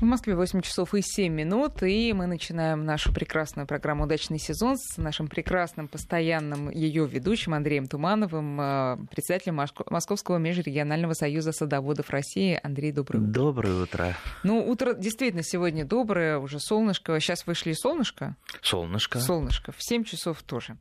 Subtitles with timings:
[0.00, 4.78] В Москве 8 часов и 7 минут, и мы начинаем нашу прекрасную программу «Удачный сезон»
[4.78, 9.56] с нашим прекрасным постоянным ее ведущим Андреем Тумановым, э, председателем
[9.90, 12.58] Московского межрегионального союза садоводов России.
[12.62, 13.30] Андрей, доброе утро.
[13.30, 14.16] Доброе утро.
[14.42, 17.20] Ну, утро действительно сегодня доброе, уже солнышко.
[17.20, 18.36] Сейчас вышли солнышко?
[18.62, 19.20] Солнышко.
[19.20, 19.72] Солнышко.
[19.72, 20.78] В 7 часов тоже.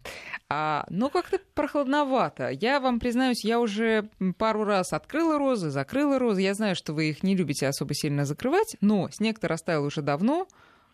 [0.48, 2.52] А, но как-то прохладновато.
[2.52, 6.42] Я вам признаюсь, я уже пару раз открыла розы, закрыла розы.
[6.42, 10.48] Я знаю, что вы их не любите особо сильно закрывать, но снег-то растаял уже давно,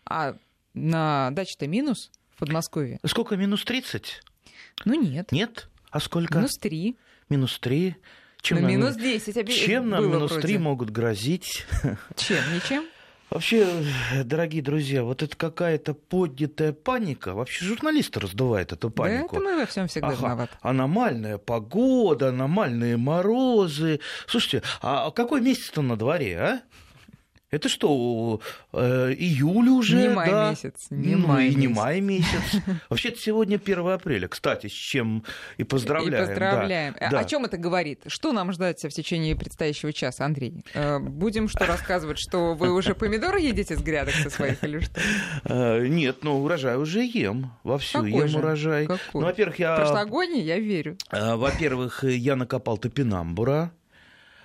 [0.04, 0.36] а
[0.74, 2.98] на даче-то минус в Подмосковье.
[3.04, 4.22] Сколько, минус 30?
[4.84, 5.32] Ну нет.
[5.32, 5.68] Нет?
[5.90, 6.38] А сколько?
[6.38, 6.96] Минус 3.
[7.28, 7.96] Минус 3.
[8.42, 8.70] Чем ну, нам...
[8.70, 9.52] минус 10 оби...
[9.52, 10.46] Чем нам минус вроде.
[10.46, 11.64] 3 могут грозить?
[12.16, 12.38] Чем?
[12.54, 12.84] Ничем?
[13.30, 13.66] Вообще,
[14.24, 17.34] дорогие друзья, вот это какая-то поднятая паника.
[17.34, 19.36] Вообще журналисты раздувают эту панику.
[19.36, 20.16] Да это мы во всем всегда ага.
[20.16, 20.52] виноваты.
[20.60, 24.00] Аномальная погода, аномальные морозы.
[24.28, 26.62] Слушайте, а какой месяц-то на дворе, а?
[27.48, 28.40] Это что,
[28.72, 29.96] э, июль уже?
[29.96, 30.50] Не май да?
[30.50, 30.86] месяц.
[30.90, 31.60] Не ну, май и месяц.
[31.60, 32.62] не май месяц.
[32.90, 35.22] Вообще-то сегодня 1 апреля, кстати, с чем
[35.56, 36.24] и поздравляем.
[36.24, 36.96] И поздравляем.
[36.98, 37.10] Да.
[37.10, 37.18] Да.
[37.20, 38.02] О чем это говорит?
[38.08, 40.64] Что нам ждать в течение предстоящего часа, Андрей?
[40.74, 45.00] Э, будем что рассказывать, что вы уже помидоры едите с грядок со своих или что?
[45.44, 47.52] Э, нет, ну урожай уже ем.
[47.62, 48.38] Вовсю Какой ем же?
[48.38, 48.86] урожай.
[48.86, 49.20] Какой?
[49.20, 49.76] Ну, во-первых, я...
[49.76, 50.96] Прошлогодний, я верю.
[51.12, 53.70] Э, во-первых, я накопал топинамбура.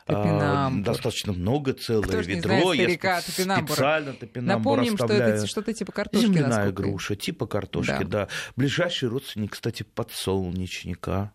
[0.05, 0.83] Топинамбур.
[0.83, 2.73] Достаточно много, целое Кто ведро.
[2.73, 3.73] Знает я топинамбура.
[3.73, 5.21] специально топинамбур Напомним, оставляю.
[5.21, 6.25] что это что-то типа картошки.
[6.25, 8.25] Земляная груша, типа картошки, да.
[8.25, 8.27] да.
[8.55, 11.33] Ближайший родственник, кстати, подсолнечника.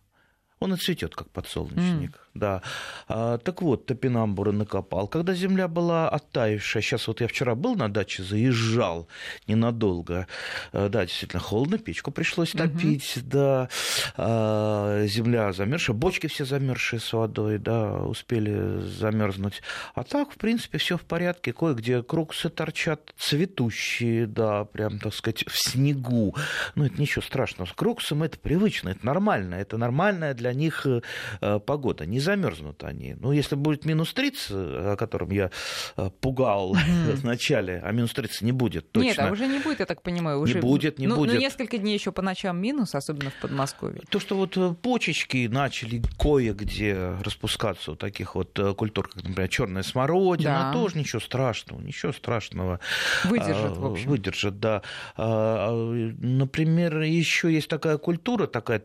[0.58, 2.12] Он и цветет, как подсолнечник.
[2.12, 2.25] Mm.
[2.38, 2.62] Да.
[3.08, 5.08] А, так вот, топинамбура накопал.
[5.08, 9.08] Когда земля была оттаившая, сейчас вот я вчера был на даче, заезжал
[9.46, 10.26] ненадолго.
[10.72, 13.28] А, да, действительно, холодно, печку пришлось топить, mm-hmm.
[13.28, 13.68] да.
[14.16, 19.62] А, земля замерзшая, бочки все замерзшие с водой, да, успели замерзнуть.
[19.94, 21.52] А так, в принципе, все в порядке.
[21.52, 26.34] Кое-где крокусы торчат цветущие, да, прям, так сказать, в снегу.
[26.74, 27.68] Ну, это ничего страшного.
[27.68, 32.06] С крокусом это привычно, это нормально, это нормальная для для них э, погода.
[32.06, 33.14] Не замерзнут они.
[33.18, 35.50] Ну, если будет минус 30, о котором я
[35.96, 37.14] э, пугал mm-hmm.
[37.16, 39.06] вначале, а минус 30 не будет точно.
[39.06, 40.40] Нет, а уже не будет, я так понимаю.
[40.40, 40.54] Уже...
[40.54, 41.34] Не будет, не ну, будет.
[41.34, 44.02] Ну, несколько дней еще по ночам минус, особенно в Подмосковье.
[44.10, 49.82] То, что вот э, почечки начали кое-где распускаться у таких вот культур, как, например, черная
[49.82, 50.72] смородина, да.
[50.72, 52.80] тоже ничего страшного, ничего страшного.
[53.24, 54.10] Выдержит, в общем.
[54.10, 54.82] Выдержит, да.
[55.16, 55.70] А,
[56.18, 58.82] например, еще есть такая культура, такая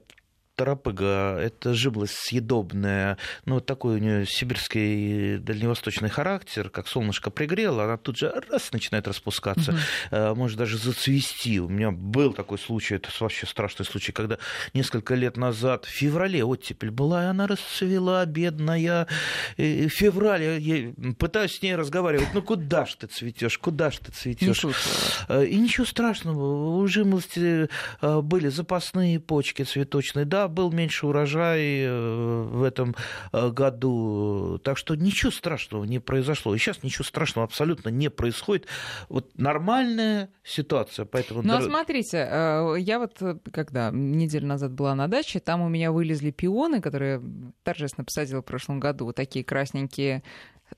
[0.62, 7.86] Тарапыга– это жиблость съедобная, ну, вот такой у нее сибирский дальневосточный характер, как солнышко пригрело,
[7.86, 9.76] она тут же раз начинает распускаться,
[10.12, 10.36] угу.
[10.36, 11.60] может даже зацвести.
[11.60, 14.38] У меня был такой случай, это вообще страшный случай, когда
[14.76, 19.08] несколько лет назад, в феврале оттепель была, и она расцвела, бедная.
[19.58, 23.98] И в феврале я пытаюсь с ней разговаривать, ну, куда ж ты цветешь, куда ж
[23.98, 24.64] ты цветешь?
[24.64, 27.68] Не и ничего страшного, у жимолости
[28.02, 32.96] э, были запасные почки цветочные, да, был меньше урожай э, в этом
[33.32, 34.60] э, году.
[34.64, 36.54] Так что ничего страшного не произошло.
[36.54, 38.68] И сейчас ничего страшного абсолютно не происходит.
[39.10, 41.06] Вот нормальная ситуация.
[41.06, 41.42] Поэтому...
[41.42, 43.18] Ну, а смотрите, э, я вот
[43.52, 47.22] когда неделю назад была на даче, там у меня вылезли пионы, которые
[47.64, 50.24] торжественно посадила в прошлом году, вот такие красненькие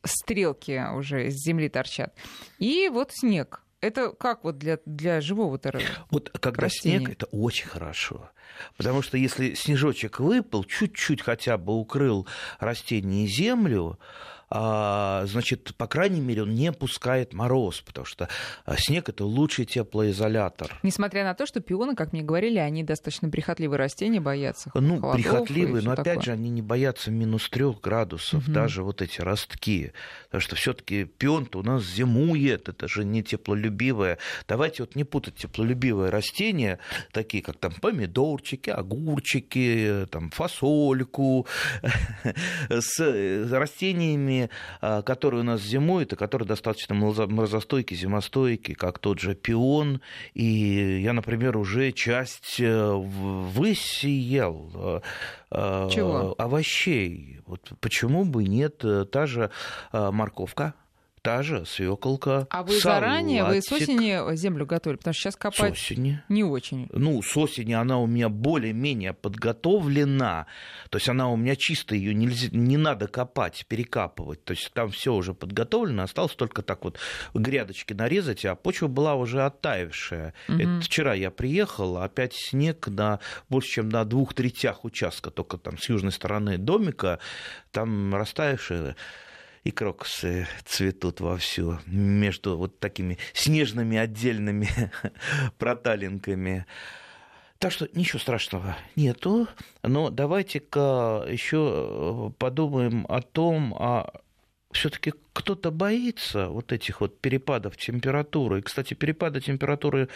[0.04, 2.14] стрелки уже с земли торчат.
[2.60, 5.78] И вот снег это как вот для, для живого-то
[6.10, 7.00] Вот когда растения?
[7.00, 8.30] снег, это очень хорошо.
[8.78, 12.26] Потому что если снежочек выпал, чуть-чуть хотя бы укрыл
[12.60, 14.00] растение и землю,
[14.54, 18.30] значит, по крайней мере, он не пускает мороз, потому что
[18.66, 20.78] а, снег это лучший теплоизолятор.
[20.84, 25.84] Несмотря на то, что пионы, как мне говорили, они достаточно прихотливые растения, боятся Ну, прихотливые,
[25.84, 26.22] но опять такое.
[26.22, 28.52] же они не боятся минус трех градусов, угу.
[28.52, 29.92] даже вот эти ростки.
[30.26, 34.20] Потому что все-таки пион-то у нас зимует, это же не теплолюбивое.
[34.48, 36.78] Давайте вот не путать теплолюбивые растения,
[37.12, 41.48] такие как там помидорчики, огурчики, там фасольку,
[42.70, 43.00] с
[43.52, 44.43] растениями
[44.82, 50.02] а, которые у нас зимуют и которые достаточно морозостойкие, зимостойкие, как тот же пион.
[50.34, 55.02] И я, например, уже часть э, высеял э,
[55.52, 56.36] э, Чего?
[56.38, 57.42] овощей.
[57.46, 59.52] Вот почему бы нет та же
[59.92, 60.74] морковка,
[61.24, 62.48] та же свеколка.
[62.50, 62.84] А вы салатик.
[62.84, 64.98] заранее, вы с осени землю готовили?
[64.98, 66.22] Потому что сейчас копать с осени.
[66.28, 66.90] не очень.
[66.92, 70.48] Ну, с осени она у меня более-менее подготовлена.
[70.90, 74.44] То есть она у меня чисто, ее нельзя, не надо копать, перекапывать.
[74.44, 77.00] То есть там все уже подготовлено, осталось только так вот
[77.34, 80.34] грядочки нарезать, а почва была уже оттаившая.
[80.50, 80.58] Угу.
[80.58, 85.78] Это вчера я приехал, опять снег на больше, чем на двух третях участка, только там
[85.78, 87.20] с южной стороны домика,
[87.72, 88.98] там растаявшая
[89.64, 94.68] и крокусы цветут вовсю между вот такими снежными отдельными
[95.58, 96.66] проталинками.
[97.60, 99.48] Так что ничего страшного нету.
[99.84, 104.12] Но давайте-ка еще подумаем о том, а
[104.74, 108.60] все-таки кто-то боится вот этих вот перепадов температуры.
[108.60, 110.10] И, кстати, перепады температуры,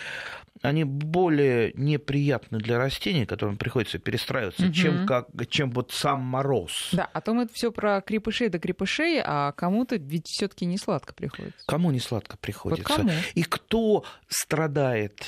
[0.62, 4.74] они более неприятны для растений, которым приходится перестраиваться, угу.
[4.74, 6.90] чем, как, чем вот сам мороз.
[6.92, 11.14] Да, а то мы все про крепышей да крепышей, а кому-то ведь все-таки не сладко
[11.14, 11.66] приходится.
[11.66, 12.88] Кому не сладко приходится?
[12.88, 13.12] Вот кому?
[13.36, 15.28] И кто страдает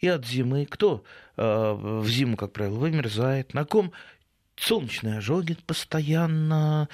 [0.00, 1.02] и от зимы, кто
[1.36, 3.92] э, в зиму, как правило, вымерзает, на ком
[4.56, 6.88] солнечные ожоги постоянно,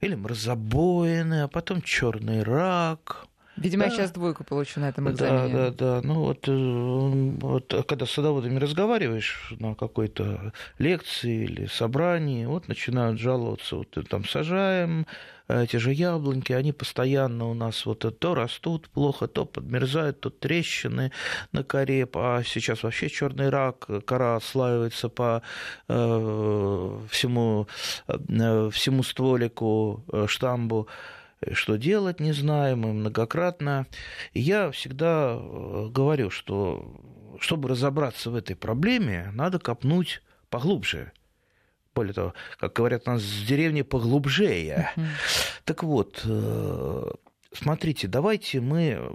[0.00, 3.26] или мразобоины, а потом черный рак.
[3.56, 3.90] Видимо, да.
[3.90, 5.52] я сейчас двойку получу на этом экзамене.
[5.52, 6.06] Да, да, да.
[6.06, 13.18] Ну вот, э, вот когда с садоводами разговариваешь на какой-то лекции или собрании, вот начинают
[13.18, 15.06] жаловаться, вот там сажаем,
[15.48, 21.10] эти же яблоньки, они постоянно у нас вот то растут плохо, то подмерзают, то трещины
[21.52, 25.42] на коре, а сейчас вообще черный рак, кора ослаивается по
[25.88, 27.66] э, всему,
[28.08, 30.88] э, всему стволику, э, штамбу
[31.52, 33.86] что делать не знаем, и многократно.
[34.34, 37.00] Я всегда говорю, что
[37.38, 40.20] чтобы разобраться в этой проблеме, надо копнуть
[40.50, 41.12] поглубже
[41.94, 44.90] более того, как говорят у нас в деревне, поглубжее.
[44.96, 45.06] Uh-huh.
[45.64, 47.10] Так вот, э,
[47.52, 49.10] смотрите, давайте мы э,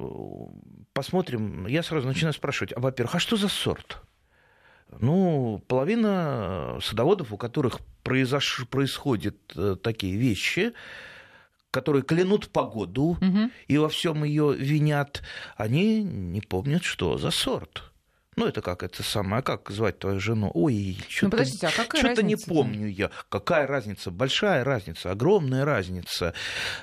[0.94, 1.68] посмотрим.
[1.68, 4.02] Я сразу начинаю спрашивать, а, во-первых, а что за сорт?
[5.00, 8.68] Ну, половина садоводов, у которых произош...
[8.70, 10.74] происходят э, такие вещи,
[11.72, 13.50] которые клянут погоду угу.
[13.68, 15.24] и во всем ее винят,
[15.58, 17.93] они не помнят, что за сорт.
[18.35, 20.51] Ну, это как, это самое, а как звать твою жену?
[20.53, 23.12] Ой, что-то, ну, а что-то не помню я.
[23.30, 24.12] Какая разница?
[24.12, 26.33] Большая разница, огромная разница.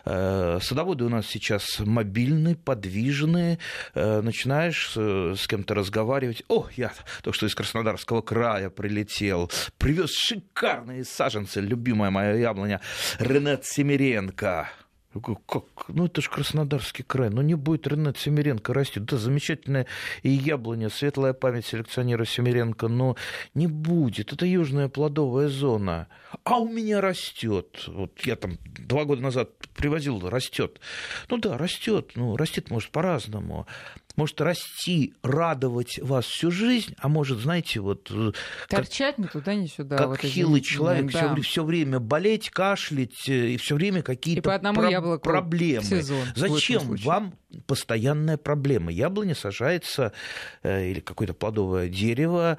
[0.05, 3.59] Э, садоводы у нас сейчас мобильные, подвижные.
[3.95, 6.43] Э, начинаешь с кем-то разговаривать.
[6.49, 6.93] О, я
[7.23, 9.51] только что из Краснодарского края прилетел.
[9.79, 12.81] Привез шикарные саженцы, любимая моя яблоня
[13.19, 14.69] Ренат Семиренко.
[15.13, 15.65] Как?
[15.89, 17.31] Ну, это же Краснодарский край.
[17.31, 19.01] Ну, не будет Ренат Семиренко расти.
[19.01, 19.87] Да, замечательная
[20.23, 23.17] и яблоня, светлая память селекционера Семиренко, но
[23.55, 24.33] не будет.
[24.33, 26.07] Это южная плодовая зона.
[26.45, 27.85] А у меня растет.
[27.89, 30.79] Вот я там два года назад привозил, растет.
[31.29, 32.13] Ну да, растет.
[32.15, 33.67] Ну, растет, может, по-разному
[34.17, 38.11] может расти, радовать вас всю жизнь, а может, знаете, вот...
[38.11, 38.33] Э,
[38.69, 39.97] Торчать как, ни туда, ни сюда.
[39.97, 41.35] Как вот хилый человек, да.
[41.35, 45.85] все, все время болеть, кашлять, э, и все время какие-то про- проблемы.
[45.85, 47.35] Сезон, Зачем вам
[47.67, 48.93] постоянная проблема?
[48.93, 50.13] Яблоня сажается,
[50.63, 52.59] э, или какое-то плодовое дерево,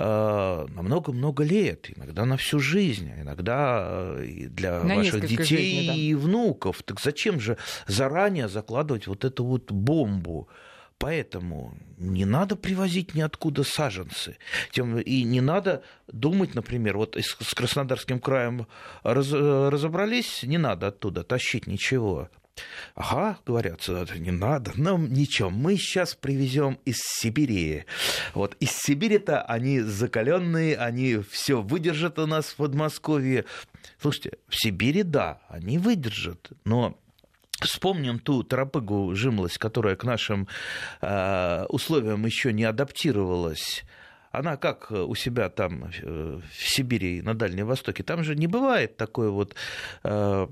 [0.00, 5.94] на много-много лет, иногда на всю жизнь, иногда для на ваших детей жизней, да.
[5.94, 6.82] и внуков.
[6.82, 10.48] Так зачем же заранее закладывать вот эту вот бомбу?
[10.98, 14.36] Поэтому не надо привозить ниоткуда саженцы.
[14.70, 18.66] Тем, и не надо думать, например, вот с Краснодарским краем
[19.02, 22.28] раз, разобрались, не надо оттуда тащить ничего.
[22.94, 27.84] Ага, говорят, не надо, но ничего, мы сейчас привезем из Сибири.
[28.34, 33.44] Вот из Сибири-то они закаленные, они все выдержат у нас в Подмосковье.
[34.00, 36.98] Слушайте, в Сибири, да, они выдержат, но
[37.60, 40.48] Вспомним ту тропыгу жимлость, которая к нашим
[41.02, 43.84] э, условиям еще не адаптировалась.
[44.32, 48.96] Она как у себя там э, в Сибири, на Дальнем Востоке, там же не бывает
[48.96, 49.54] такой вот,
[50.04, 50.46] э,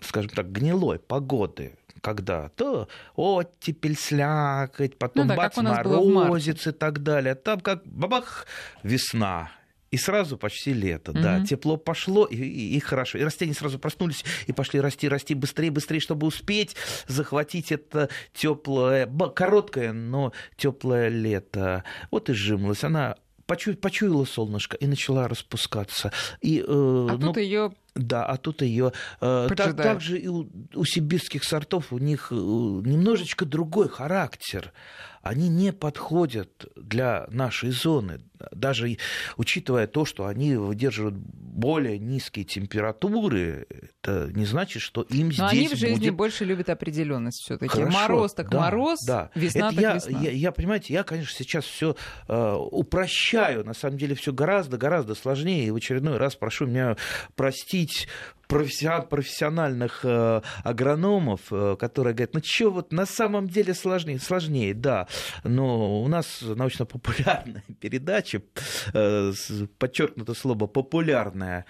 [0.00, 2.86] скажем так, гнилой погоды когда то
[3.16, 7.34] оттепель, слякоть, потом ну, да, бац, морозец и так далее.
[7.34, 8.46] Там как бабах,
[8.84, 9.50] весна
[9.90, 11.22] и сразу почти лето, mm-hmm.
[11.22, 13.18] да, тепло пошло, и, и, и хорошо.
[13.18, 16.76] И растения сразу проснулись и пошли расти, расти быстрее, быстрее, чтобы успеть
[17.06, 21.84] захватить это теплое, короткое, но теплое лето.
[22.10, 22.84] Вот и жимлась.
[22.84, 23.16] Она
[23.48, 26.12] почу, почуяла солнышко и начала распускаться.
[26.40, 30.28] И, э, а ну, тут ее да, а тут ее э, так, так же и
[30.28, 34.72] у, у сибирских сортов у них э, немножечко другой характер.
[35.20, 38.20] Они не подходят для нашей зоны,
[38.52, 38.96] даже
[39.36, 45.48] учитывая то, что они выдерживают более низкие температуры, это не значит, что им здесь Но
[45.48, 46.14] они в жизни будет...
[46.14, 47.80] больше любят определенность все-таки.
[47.80, 49.30] Мороз так да, мороз, да.
[49.34, 50.20] весна это так я, весна.
[50.20, 51.96] Я, я, понимаете, я, конечно, сейчас все
[52.28, 53.64] э, упрощаю.
[53.64, 55.66] На самом деле все гораздо, гораздо сложнее.
[55.66, 56.96] И в очередной раз прошу меня
[57.34, 58.08] простить
[58.48, 65.06] профессиональных э, агрономов, э, которые говорят, ну что вот на самом деле сложнее, сложнее, да,
[65.44, 69.32] но у нас научно-популярная передача, э,
[69.78, 71.64] подчеркнуто слово популярная,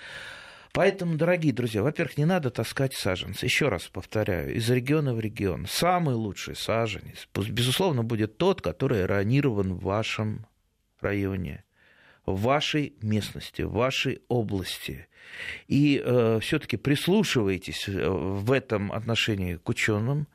[0.73, 3.47] Поэтому, дорогие друзья, во-первых, не надо таскать саженцы.
[3.47, 5.67] Еще раз повторяю, из региона в регион.
[5.69, 10.47] Самый лучший саженец, безусловно, будет тот, который ранирован в вашем
[11.01, 11.65] районе,
[12.27, 15.09] в вашей местности, в вашей области.
[15.67, 20.29] И э, все-таки прислушивайтесь э, в этом отношении к ученым,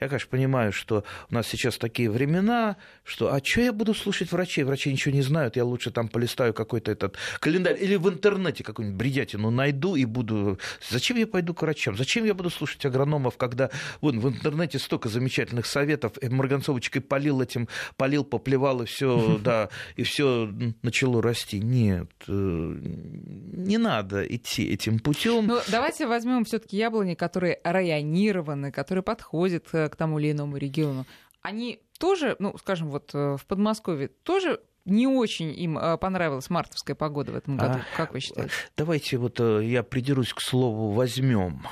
[0.00, 4.32] я, конечно, понимаю, что у нас сейчас такие времена, что а что я буду слушать
[4.32, 4.64] врачей?
[4.64, 8.98] Врачи ничего не знают, я лучше там полистаю какой-то этот календарь или в интернете какую-нибудь
[8.98, 10.58] бредятину найду и буду...
[10.88, 11.96] Зачем я пойду к врачам?
[11.96, 13.70] Зачем я буду слушать агрономов, когда
[14.00, 19.68] вон в интернете столько замечательных советов, и Марганцовочкой полил этим, полил, поплевал, и все, да,
[19.96, 20.50] и все
[20.82, 21.60] начало расти.
[21.60, 25.46] Нет, э, не надо идти этим путем.
[25.46, 31.06] Ну, давайте возьмем все-таки яблони, которые районированы, которые подходят э, к тому или иному региону,
[31.42, 36.96] они тоже, ну, скажем, вот э, в Подмосковье тоже не очень им э, понравилась мартовская
[36.96, 37.78] погода в этом году.
[37.78, 38.52] А, как вы считаете?
[38.76, 41.66] Давайте вот э, я придерусь к слову возьмем.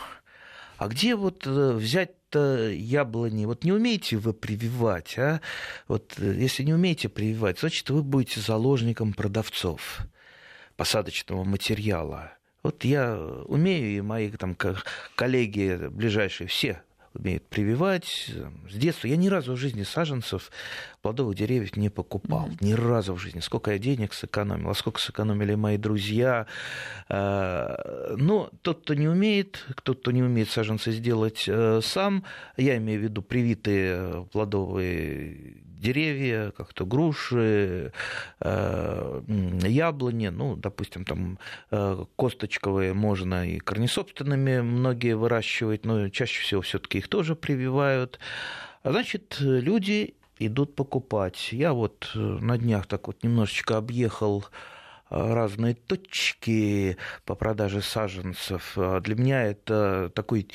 [0.76, 3.46] А где вот взять-то яблони?
[3.46, 5.40] Вот не умеете вы прививать, а?
[5.86, 10.00] Вот если не умеете прививать, значит, вы будете заложником продавцов
[10.76, 12.32] посадочного материала.
[12.62, 14.56] Вот я умею, и мои там
[15.14, 16.82] коллеги ближайшие все
[17.14, 18.30] умеет прививать.
[18.70, 20.50] С детства я ни разу в жизни саженцев
[21.02, 22.48] плодовых деревьев не покупал.
[22.48, 22.56] Mm-hmm.
[22.60, 23.40] Ни разу в жизни.
[23.40, 26.46] Сколько я денег сэкономил, а сколько сэкономили мои друзья.
[27.08, 32.24] А, но тот, кто не умеет, кто, кто не умеет саженцы сделать э, сам,
[32.56, 37.92] я имею в виду привитые плодовые деревья, как-то груши,
[38.40, 39.22] э,
[39.62, 41.38] яблони, ну, допустим, там
[41.70, 48.18] э, косточковые можно и корнесобственными многие выращивать, но чаще всего все-таки их тоже прививают.
[48.82, 51.48] А значит, люди идут покупать.
[51.52, 54.44] Я вот э, на днях так вот немножечко объехал
[55.12, 58.72] разные точки по продаже саженцев.
[58.76, 60.48] А для меня это такой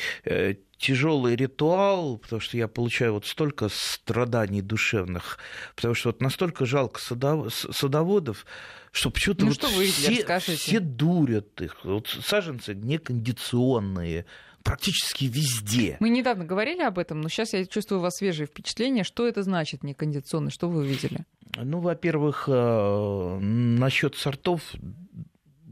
[0.78, 5.40] тяжелый ритуал, потому что я получаю вот столько страданий душевных,
[5.76, 8.46] потому что вот настолько жалко садоводов,
[8.92, 11.84] что почему-то ну, вот что вы, все, все дурят их.
[11.84, 14.26] Вот саженцы некондиционные,
[14.64, 15.98] практически везде.
[16.00, 19.04] Мы недавно говорили об этом, но сейчас я чувствую у вас свежие впечатления.
[19.04, 20.52] Что это значит некондиционный?
[20.52, 21.26] Что вы увидели?
[21.64, 24.62] Ну, во-первых, э, насчет сортов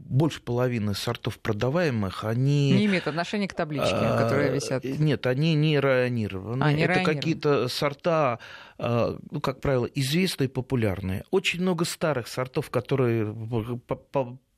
[0.08, 2.72] больше половины сортов продаваемых, они...
[2.72, 4.84] Не имеют отношения к табличке, а, которые висят?
[4.84, 6.62] Нет, они не районированы.
[6.62, 8.38] А, не Это какие-то сорта,
[8.78, 11.24] а, ну, как правило, известные, популярные.
[11.30, 13.34] Очень много старых сортов, которые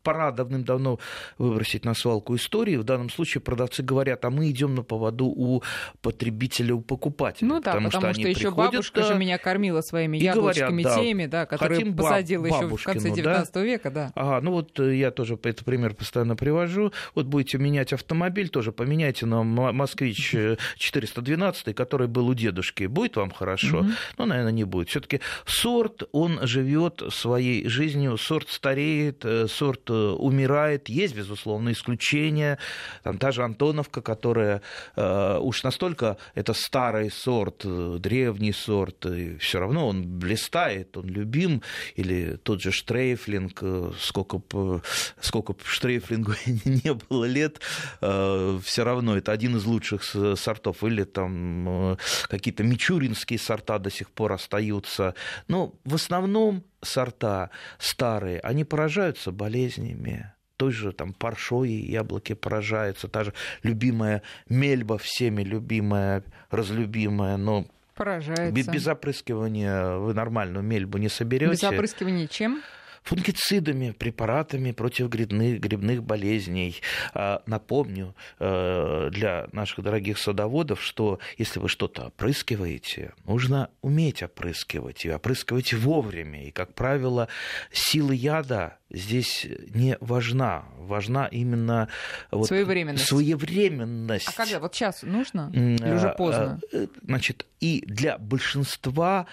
[0.08, 0.98] пора давным-давно
[1.36, 2.76] выбросить на свалку истории.
[2.76, 5.62] В данном случае продавцы говорят, а мы идем на поводу у
[6.00, 7.46] потребителя, у покупателя.
[7.46, 11.02] Ну да, потому, потому что, что еще бабушка да, же меня кормила своими яблочками говорят,
[11.02, 13.62] теми, да, которые посадила еще в конце 19 да?
[13.62, 14.12] века, да.
[14.14, 16.90] Ага, ну вот э, я тоже этот пример постоянно привожу.
[17.14, 20.34] Вот будете менять автомобиль, тоже поменяйте на Москвич
[20.76, 22.84] 412, который был у дедушки.
[22.84, 23.80] Будет вам хорошо?
[23.80, 23.88] Угу.
[24.16, 24.88] Ну, наверное, не будет.
[24.88, 30.88] Все-таки сорт, он живет своей жизнью, сорт стареет, э, сорт умирает.
[30.88, 32.58] Есть, безусловно, исключения.
[33.02, 34.62] Там та же Антоновка, которая
[34.96, 41.06] э, уж настолько это старый сорт, э, древний сорт, и все равно он блистает, он
[41.06, 41.62] любим.
[41.96, 44.82] Или тот же Штрейфлинг, э, сколько бы,
[45.20, 46.32] сколько Штрейфлингу
[46.64, 47.60] не было лет,
[48.00, 50.84] э, все равно это один из лучших сортов.
[50.84, 51.96] Или там э,
[52.28, 55.14] какие-то мичуринские сорта до сих пор остаются.
[55.48, 60.32] Но в основном сорта старые, они поражаются болезнями.
[60.56, 63.32] Той же там паршой яблоки поражаются, та же
[63.62, 67.66] любимая мельба, всеми любимая, разлюбимая, но
[67.98, 68.52] Поражается.
[68.52, 71.50] Без, без опрыскивания вы нормальную мельбу не соберете.
[71.50, 72.62] Без опрыскивания чем?
[73.02, 76.80] Фунгицидами, препаратами против грибных, грибных болезней.
[77.14, 85.04] А, напомню э, для наших дорогих садоводов, что если вы что-то опрыскиваете, нужно уметь опрыскивать,
[85.04, 86.46] и опрыскивать вовремя.
[86.46, 87.28] И, как правило,
[87.72, 90.64] силы яда здесь не важна.
[90.78, 91.88] Важна именно
[92.30, 93.06] вот своевременность.
[93.06, 94.28] своевременность.
[94.28, 94.60] А когда?
[94.60, 95.50] Вот сейчас нужно?
[95.52, 96.60] Или уже поздно?
[96.72, 99.26] Э, значит, и для большинства,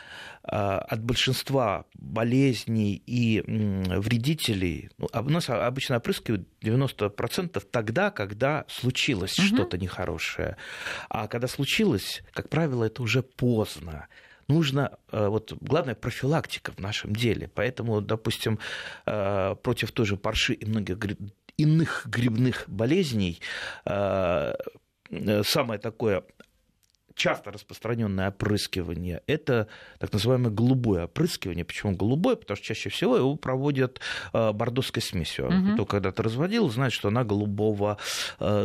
[0.44, 9.38] а, от большинства болезней и вредителей, ну, у нас обычно опрыскивают 90% тогда, когда случилось
[9.40, 9.48] угу.
[9.48, 10.58] что-то нехорошее.
[11.10, 14.08] А когда случилось, как правило, это уже поздно
[14.48, 17.50] нужно, э, вот главная профилактика в нашем деле.
[17.54, 18.60] Поэтому, допустим,
[19.06, 20.98] э, против той же парши и многих
[21.58, 23.40] иных грибных болезней
[23.86, 24.54] э,
[25.44, 26.24] самое такое
[27.14, 29.68] часто распространенное опрыскивание– это
[30.00, 31.64] так называемое голубое опрыскивание.
[31.64, 32.36] Почему голубое?
[32.36, 34.02] Потому что чаще всего его проводят
[34.34, 35.46] бордоской смесью.
[35.46, 35.74] Угу.
[35.74, 37.98] Кто когда-то разводил, знает, что она голубого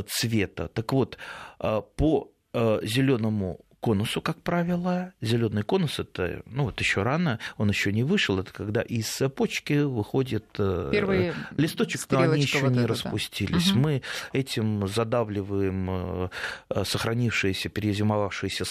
[0.08, 0.66] цвета.
[0.68, 1.16] Так вот,
[1.58, 5.12] по зеленому конусу, как правило.
[5.20, 9.82] Зеленый конус это, ну вот еще рано, он еще не вышел, это когда из почки
[9.82, 13.72] выходит э, Первые листочек, но они еще вот не это, распустились.
[13.72, 13.78] Да.
[13.78, 16.28] Мы этим задавливаем э,
[16.70, 18.64] э, сохранившиеся, перезимовавшиеся,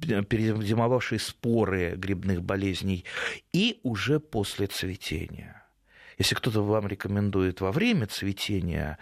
[0.00, 3.04] перезимовавшие споры грибных болезней
[3.52, 5.62] и уже после цветения.
[6.18, 8.98] Если кто-то вам рекомендует во время цветения,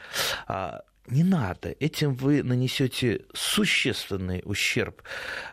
[0.46, 1.74] а, не надо.
[1.80, 5.02] Этим вы нанесете существенный ущерб.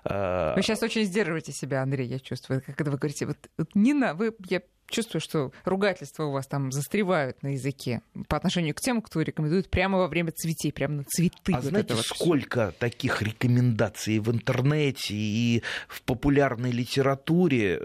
[0.03, 4.13] Вы сейчас очень сдерживаете себя, Андрей, я чувствую, когда вы говорите, вот, вот не на,
[4.13, 9.01] вы, я чувствую, что ругательства у вас там застревают на языке по отношению к тем,
[9.01, 11.53] кто рекомендует прямо во время цветей, прямо на цветы.
[11.53, 12.79] А вот знаете, вот сколько всё?
[12.79, 17.75] таких рекомендаций в интернете и в популярной литературе?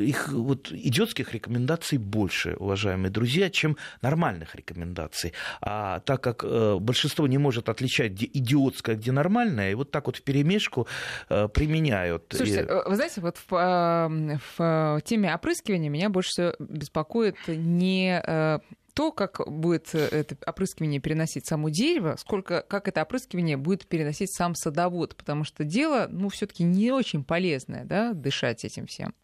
[0.00, 5.32] Их вот идиотских рекомендаций больше, уважаемые друзья, чем нормальных рекомендаций.
[5.60, 10.06] А так как э, большинство не может отличать, где идиотское, где нормальное, и вот так
[10.06, 10.86] вот в перемешку
[11.28, 12.24] э, применяют.
[12.30, 18.58] Слушайте, э, вы знаете, вот в, в теме опрыскивания меня больше всего беспокоит не э,
[18.96, 24.32] то, как будет э, это опрыскивание переносить само дерево, сколько как это опрыскивание будет переносить
[24.32, 29.14] сам садовод, потому что дело, ну, все-таки не очень полезное, да, дышать этим всем.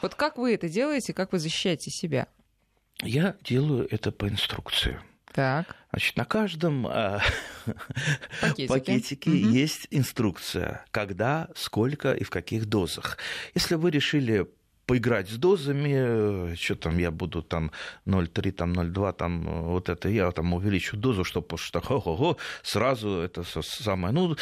[0.00, 2.28] Вот как вы это делаете, как вы защищаете себя?
[3.02, 4.98] Я делаю это по инструкции.
[5.32, 5.76] Так.
[5.90, 7.20] Значит, на каждом э,
[8.40, 9.36] пакетике, пакетике угу.
[9.36, 13.18] есть инструкция, когда, сколько и в каких дозах.
[13.54, 14.48] Если вы решили
[14.90, 17.70] поиграть с дозами, что там я буду там
[18.06, 23.44] 0,3, там 0,2, там вот это, я там увеличу дозу, чтобы что ого-го, сразу это
[23.62, 24.12] самое.
[24.12, 24.36] Ну,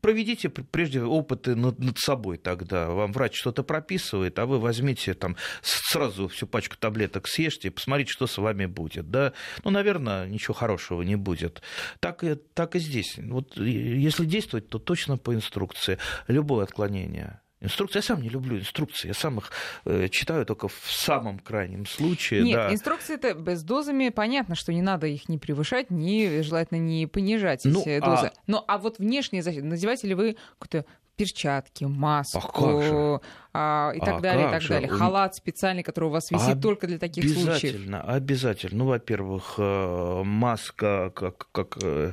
[0.00, 2.88] проведите прежде опыты над, над собой тогда.
[2.88, 8.26] Вам врач что-то прописывает, а вы возьмите там сразу всю пачку таблеток съешьте посмотрите, что
[8.26, 9.08] с вами будет.
[9.08, 9.34] Да?
[9.62, 11.62] Ну, наверное, ничего хорошего не будет.
[12.00, 13.18] Так и, так и здесь.
[13.18, 15.98] Вот если действовать, то точно по инструкции.
[16.26, 17.98] Любое отклонение Инструкции.
[17.98, 19.08] Я сам не люблю инструкции.
[19.08, 19.50] Я сам их
[19.84, 22.42] э, читаю только в самом крайнем случае.
[22.42, 22.72] Нет, да.
[22.72, 27.80] инструкции-то без дозами понятно, что не надо их не превышать, ни желательно не понижать ну,
[27.80, 28.04] эти а...
[28.04, 28.32] дозы.
[28.46, 32.40] Ну, а вот внешние защиты, надеваете ли вы какую-то перчатки, маску
[32.72, 33.20] а
[33.52, 34.68] а, и так а далее, и так же?
[34.70, 34.88] далее.
[34.88, 37.74] Халат специальный, который у вас висит а только для таких обязательно, случаев.
[37.74, 38.78] Обязательно, обязательно.
[38.78, 42.12] Ну, во-первых, э, маска как, как Э,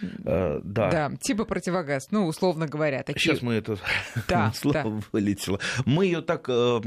[0.00, 0.60] да.
[0.90, 3.02] да, типа противогаз, ну, условно говоря.
[3.02, 3.20] Такие...
[3.20, 3.78] Сейчас мы это
[4.28, 4.90] да, слово да.
[5.12, 5.60] вылетело.
[5.84, 6.80] Мы ее так э,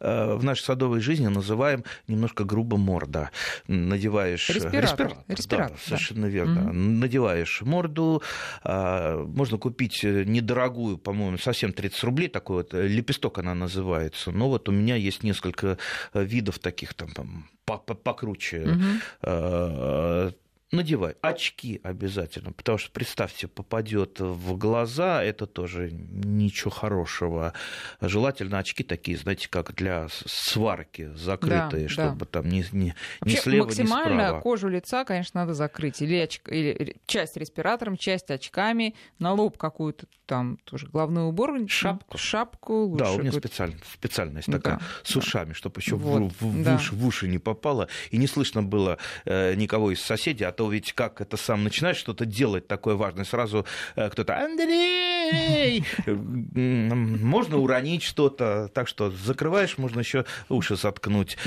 [0.00, 3.30] э, в нашей садовой жизни называем немножко грубо морда.
[3.66, 4.48] Надеваешь...
[4.48, 4.82] Респиратор.
[4.82, 6.66] Респиратор, Респиратор да, совершенно верно.
[6.66, 6.72] Угу.
[6.72, 8.22] Надеваешь морду,
[8.64, 14.30] можно купить недорогую, по-моему, совсем 30 рублей, такой вот лепесток она называется.
[14.30, 15.78] Но вот у меня есть несколько
[16.14, 18.78] видов таких там, там покруче.
[19.22, 20.34] Угу
[20.70, 21.16] надевай.
[21.22, 27.54] Очки обязательно, потому что, представьте, попадет в глаза, это тоже ничего хорошего.
[28.00, 32.26] Желательно очки такие, знаете, как для сварки закрытые, да, чтобы да.
[32.26, 34.40] там не, не, не слева, максимально не справа.
[34.40, 36.02] кожу лица, конечно, надо закрыть.
[36.02, 36.40] Или, оч...
[36.46, 41.48] или часть респиратором, часть очками, на лоб какую-то там тоже головной убор.
[41.68, 42.18] Шапку.
[42.18, 43.04] Шапку лучше.
[43.04, 46.76] Да, у меня специально, специальность такая, да, с ушами, чтобы еще вот, в, в, да.
[46.76, 47.88] в, уши, в уши не попало.
[48.10, 51.98] И не слышно было э, никого из соседей, а то ведь как это сам начинаешь
[51.98, 60.00] что-то делать такое важное, сразу э, кто-то «Андрей!» Можно уронить что-то, так что закрываешь, можно
[60.00, 61.38] еще уши заткнуть.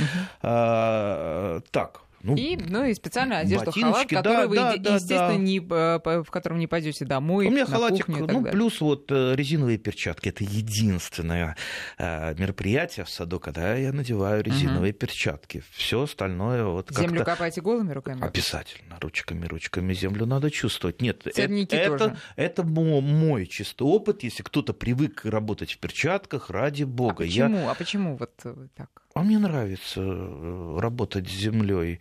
[0.41, 5.37] А, так, ну, и, ну, и специальную одежду, халат, который да, вы, да, естественно, да.
[5.37, 7.47] Не, в котором не пойдете домой.
[7.47, 10.29] У меня халатик, кухню, ну, плюс вот э, резиновые перчатки.
[10.29, 11.55] Это единственное
[11.97, 14.99] э, мероприятие в саду, когда я надеваю резиновые угу.
[14.99, 15.63] перчатки.
[15.71, 18.23] Все остальное вот Землю копаете голыми руками?
[18.23, 18.97] Обязательно.
[18.99, 21.01] Ручками, ручками землю надо чувствовать.
[21.01, 22.17] Нет, Церники это, тоже.
[22.35, 24.23] это, это мой чистый опыт.
[24.23, 27.23] Если кто-то привык работать в перчатках, ради бога.
[27.23, 27.57] А почему?
[27.57, 27.71] Я...
[27.71, 28.31] А почему вот
[28.75, 28.89] так?
[29.13, 31.99] А мне нравится э, работать с землей.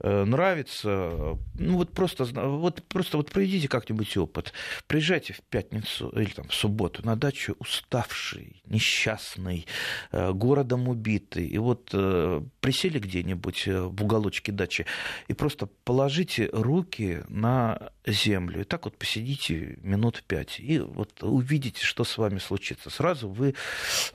[0.00, 4.52] Э, нравится, ну вот просто, вот просто вот проведите как-нибудь опыт.
[4.88, 9.66] Приезжайте в пятницу или там в субботу на дачу уставший, несчастный,
[10.10, 14.84] э, городом убитый, и вот э, присели где-нибудь в уголочке дачи
[15.28, 21.84] и просто положите руки на землю, и так вот посидите минут пять, и вот увидите,
[21.84, 22.90] что с вами случится.
[22.90, 23.54] Сразу вы,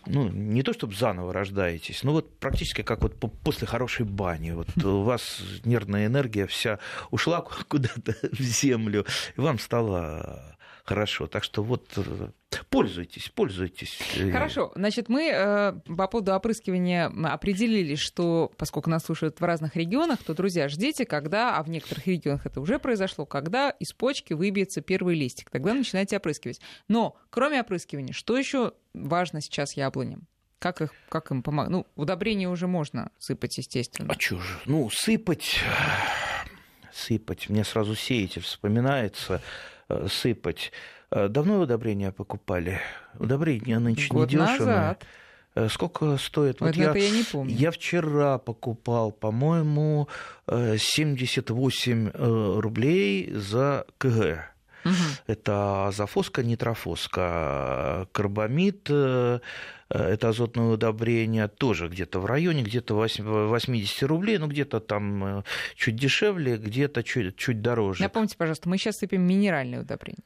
[0.05, 4.67] ну, не то чтобы заново рождаетесь, но вот практически как вот после хорошей бани, вот
[4.83, 6.79] у вас нервная энергия вся
[7.11, 9.05] ушла куда-то в землю,
[9.37, 10.57] и вам стало
[10.89, 11.27] хорошо.
[11.27, 12.29] Так что вот э,
[12.69, 13.99] пользуйтесь, пользуйтесь.
[14.31, 20.23] Хорошо, значит, мы э, по поводу опрыскивания определили, что поскольку нас слушают в разных регионах,
[20.23, 24.81] то, друзья, ждите, когда, а в некоторых регионах это уже произошло, когда из почки выбьется
[24.81, 26.59] первый листик, тогда начинайте опрыскивать.
[26.87, 30.27] Но кроме опрыскивания, что еще важно сейчас яблоням?
[30.59, 31.71] Как, их, как им помогать?
[31.71, 34.13] Ну, удобрения уже можно сыпать, естественно.
[34.13, 34.59] А что же?
[34.65, 35.61] Ну, сыпать,
[36.93, 37.49] сыпать.
[37.49, 39.41] Мне сразу сеятель вспоминается.
[39.89, 40.71] Э, сыпать.
[41.11, 42.79] Э, давно удобрения покупали?
[43.17, 44.57] Удобрения нынче Год недешевые.
[44.59, 45.05] назад.
[45.55, 46.61] Э, сколько стоит?
[46.61, 47.55] Вот, вот я, это я не помню.
[47.55, 50.07] Я вчера покупал, по-моему,
[50.47, 54.45] 78 рублей за КГ.
[54.85, 54.93] Угу.
[55.27, 58.89] Это азофоска, нитрофоска, карбамид,
[59.89, 65.43] это азотное удобрение, тоже где-то в районе, где-то 80 рублей, ну где-то там э,
[65.75, 68.03] чуть дешевле, где-то чуть, чуть дороже.
[68.03, 70.23] Напомните, пожалуйста, мы сейчас сыпем минеральное удобрение.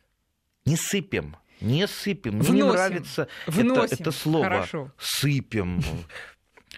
[0.65, 1.37] Не сыпем.
[1.61, 2.33] Не сыпем.
[2.33, 2.65] Мне Вносим.
[2.65, 3.83] не нравится Вносим.
[3.83, 4.43] Это, это слово.
[4.45, 4.91] Хорошо.
[4.97, 5.81] Сыпем.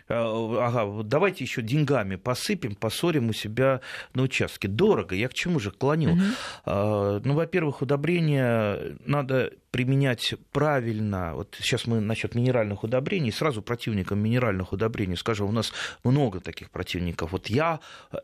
[0.07, 3.81] Э, ага, давайте еще деньгами посыпем, поссорим у себя
[4.13, 4.67] на участке.
[4.67, 6.13] Дорого, я к чему же клоню?
[6.13, 7.21] Угу.
[7.25, 11.35] Ну, во-первых, удобрения надо применять правильно.
[11.35, 15.73] Вот сейчас мы насчет минеральных удобрений, сразу противникам минеральных удобрений скажем, у нас
[16.05, 17.33] много таких противников.
[17.33, 17.81] Вот я,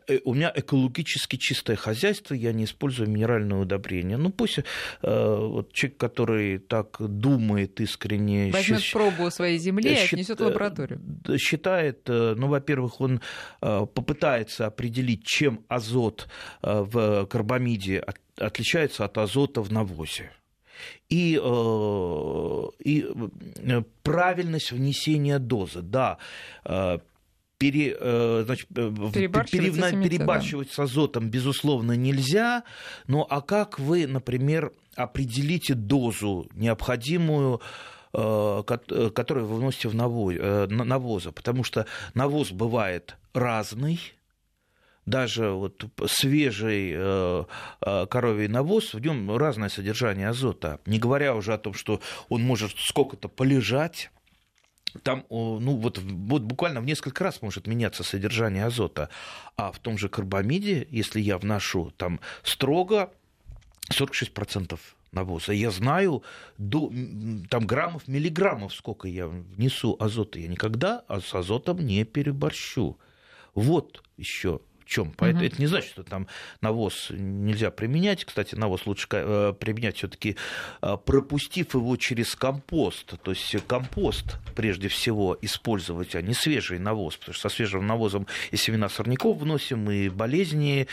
[0.08, 4.16] э, у меня экологически чистое хозяйство, я не использую минеральные удобрения.
[4.16, 4.62] Ну пусть э,
[5.02, 8.50] вот человек, который так думает искренне...
[8.50, 11.02] Возьмет счит, пробу своей земли и отнесет в лабораторию.
[11.36, 11.71] Считает,
[12.06, 13.20] ну, во-первых, он
[13.60, 16.28] попытается определить, чем азот
[16.62, 18.04] в карбамиде
[18.36, 20.30] отличается от азота в навозе
[21.08, 25.82] и, э, и э, правильность внесения дозы.
[25.82, 26.18] Да,
[26.64, 26.98] э,
[27.58, 27.96] пере,
[28.44, 30.74] значит, перебарщивать, пере, перебарщивать да.
[30.74, 32.64] с азотом, безусловно, нельзя.
[33.06, 37.60] Но а как вы, например, определите дозу необходимую
[38.12, 43.98] которую вы вносите в навоза, потому что навоз бывает разный,
[45.06, 47.44] даже вот свежий э,
[47.80, 50.78] э, коровий навоз, в нем разное содержание азота.
[50.86, 54.10] Не говоря уже о том, что он может сколько-то полежать,
[55.02, 59.08] там, ну, вот, вот буквально в несколько раз может меняться содержание азота.
[59.56, 63.10] А в том же карбамиде, если я вношу там строго
[63.90, 64.78] 46%
[65.12, 65.52] навоза.
[65.52, 66.22] Я знаю
[66.58, 66.92] до
[67.48, 70.38] там, граммов, миллиграммов, сколько я внесу азота.
[70.38, 72.98] Я никогда с азотом не переборщу.
[73.54, 74.60] Вот еще
[74.92, 75.12] чем.
[75.16, 75.52] Поэтому угу.
[75.52, 76.26] это не значит, что там
[76.60, 78.24] навоз нельзя применять.
[78.24, 80.36] Кстати, навоз лучше э, применять все-таки
[80.82, 83.14] э, пропустив его через компост.
[83.22, 87.16] То есть компост прежде всего использовать, а не свежий навоз.
[87.16, 90.86] Потому что со свежим навозом и семена сорняков вносим, и болезни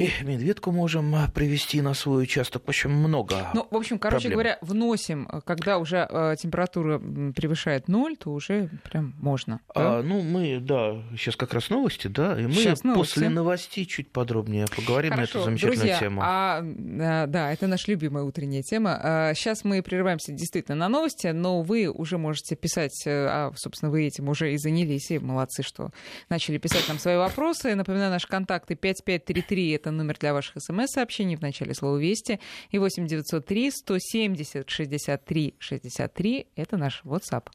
[0.00, 2.64] и медведку можем а, привести на свой участок.
[2.64, 4.32] В общем, много Ну, в общем, короче проблем.
[4.32, 9.60] говоря, вносим, э, когда уже э, температура превышает ноль, то уже прям можно.
[9.74, 9.98] Да?
[9.98, 14.10] А, ну, мы, да, сейчас как раз новости, да, и мы сейчас после новостей чуть
[14.10, 16.22] подробнее поговорим Хорошо, на эту замечательную друзья, тему.
[16.24, 19.32] А, э, да, это наша любимая утренняя тема.
[19.34, 24.28] Сейчас мы прерываемся действительно на новости, но вы уже можете писать, а, собственно, вы этим
[24.28, 25.90] уже и занялись, и молодцы, что
[26.28, 27.74] начали писать нам свои вопросы.
[27.74, 32.40] Напоминаю, наши контакты 5533 это номер для ваших смс-сообщений в начале слова «Вести».
[32.70, 37.48] И 8903 170 63 63— это наш WhatsApp.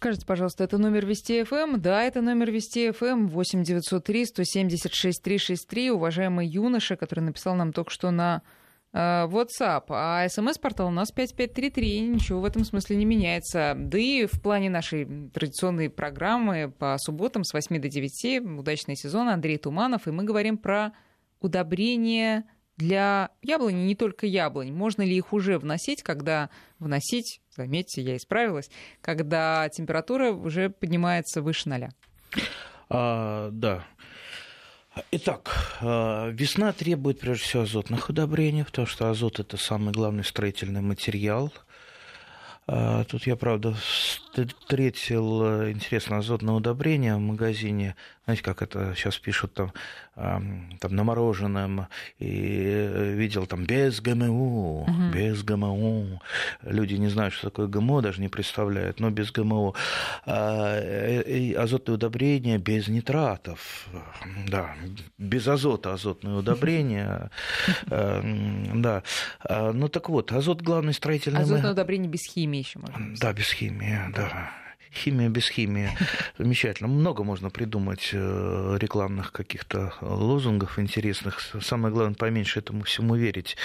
[0.00, 1.78] Скажите, пожалуйста, это номер Вести ФМ?
[1.78, 5.90] Да, это номер Вести ФМ 8 903 176 363.
[5.90, 8.40] Уважаемый юноша, который написал нам только что на
[8.92, 13.74] WhatsApp, а смс-портал у нас 5533, ничего в этом смысле не меняется.
[13.76, 19.28] Да и в плане нашей традиционной программы по субботам с 8 до 9 удачный сезон
[19.28, 20.92] Андрей Туманов, и мы говорим про
[21.40, 22.44] удобрения
[22.76, 24.72] для яблони, не только яблонь.
[24.72, 28.70] Можно ли их уже вносить, когда вносить, заметьте, я исправилась,
[29.02, 31.90] когда температура уже поднимается выше ноля?
[32.88, 33.84] А, да.
[35.12, 40.80] Итак, а, весна требует прежде всего азотных удобрений, потому что азот это самый главный строительный
[40.80, 41.52] материал–
[43.08, 43.74] тут я, правда,
[44.32, 47.96] встретил э, интересное азотное удобрение в магазине.
[48.24, 49.72] Знаете, как это сейчас пишут там,
[50.14, 51.88] там на мороженом.
[52.18, 54.92] И э, видел там без ГМО, угу.
[55.12, 56.20] без ГМО.
[56.62, 59.74] Люди не знают, что такое ГМО, даже не представляют, но без ГМО.
[60.26, 63.88] А, э, азотное удобрение без нитратов.
[64.46, 64.76] Да,
[65.18, 67.30] без азота азотное удобрение.
[67.90, 69.02] Да.
[69.40, 71.40] А, ну так вот, азот главный строительный...
[71.40, 73.14] Азотное удобрение без химии еще можно.
[73.18, 74.52] Да, без химии, да.
[74.92, 75.90] Химия без химии.
[76.38, 76.88] Замечательно.
[76.88, 81.40] Много можно придумать э, рекламных каких-то лозунгов интересных.
[81.60, 83.56] Самое главное, поменьше этому всему верить.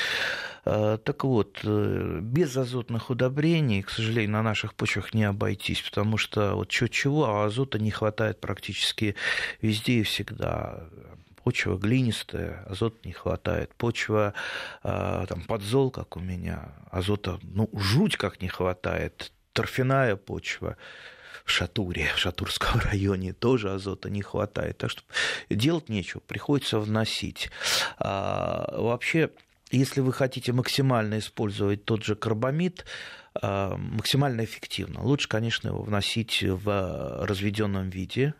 [0.65, 6.17] Э, так вот, э, без азотных удобрений, к сожалению, на наших почвах не обойтись, потому
[6.17, 9.15] что вот чего-чего, а азота не хватает практически
[9.61, 10.87] везде и всегда
[11.45, 14.33] почва глинистая, азота не хватает, почва
[14.83, 20.75] э, там, подзол, как у меня, азота, ну, жуть как не хватает, торфяная почва,
[21.45, 24.79] в Шатуре, в Шатурском районе тоже азота не хватает.
[24.79, 25.03] Так что
[25.51, 27.51] делать нечего, приходится вносить.
[27.99, 29.29] А, вообще,
[29.69, 32.85] если вы хотите максимально использовать тот же карбамид,
[33.39, 35.03] а, максимально эффективно.
[35.03, 38.33] Лучше, конечно, его вносить в разведенном виде.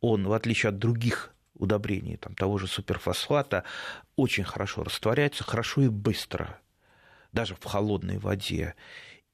[0.00, 3.64] Он, в отличие от других удобрений, там, того же суперфосфата,
[4.16, 6.58] очень хорошо растворяется, хорошо и быстро,
[7.32, 8.74] даже в холодной воде.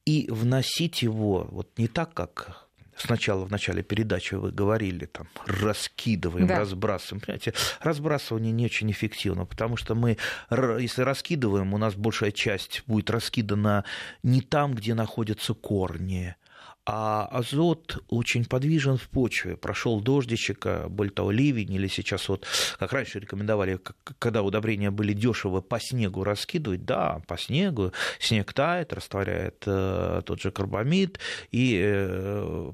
[0.04, 6.46] И вносить его вот не так, как сначала в начале передачи вы говорили, там, раскидываем,
[6.46, 6.60] да.
[6.60, 7.20] разбрасываем.
[7.20, 10.18] Понимаете, разбрасывание не очень эффективно, потому что мы,
[10.50, 13.84] если раскидываем, у нас большая часть будет раскидана
[14.22, 16.36] не там, где находятся корни,
[16.84, 19.56] а азот очень подвижен в почве.
[19.56, 22.46] Прошел дождичек, более того, ливень, или сейчас вот,
[22.78, 23.78] как раньше рекомендовали,
[24.18, 30.40] когда удобрения были дешевы, по снегу раскидывать, да, по снегу, снег тает, растворяет э, тот
[30.40, 31.20] же карбамид
[31.52, 32.72] и э,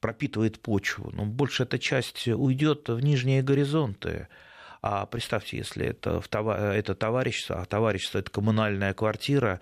[0.00, 1.10] пропитывает почву.
[1.12, 4.28] Но больше эта часть уйдет в нижние горизонты.
[4.86, 9.60] А представьте, если это, это товарищество, а товарищество это коммунальная квартира,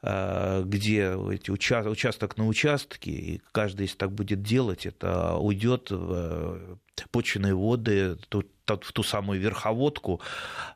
[0.00, 6.78] где эти участок на участке, и каждый, если так будет делать, это уйдет в
[7.10, 10.20] почвенные воды, тут в ту самую верховодку,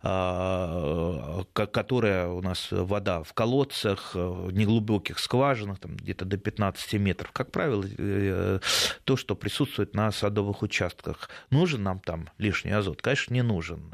[0.02, 7.32] а, которая у нас вода в колодцах, в неглубоких скважинах, там где-то до 15 метров.
[7.32, 8.60] Как правило, э,
[9.04, 11.28] то, что присутствует на садовых участках.
[11.50, 13.02] Нужен нам там лишний азот?
[13.02, 13.92] Конечно, не нужен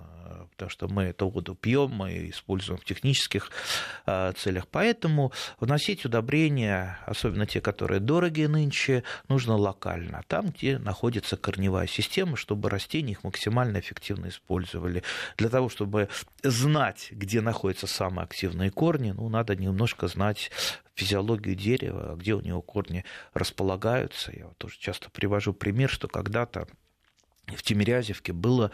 [0.59, 3.53] потому что мы эту воду пьем, мы используем в технических
[4.07, 4.67] а, целях.
[4.67, 12.37] Поэтому вносить удобрения, особенно те, которые дорогие нынче, нужно локально, там, где находится корневая система,
[12.37, 15.05] чтобы растения их максимально эффективно использовали.
[15.37, 16.09] Для того, чтобы
[16.43, 20.51] знать, где находятся самые активные корни, ну, надо немножко знать
[20.97, 24.33] физиологию дерева, где у него корни располагаются.
[24.37, 26.67] Я вот тоже часто привожу пример, что когда-то
[27.47, 28.73] в Тимирязевке было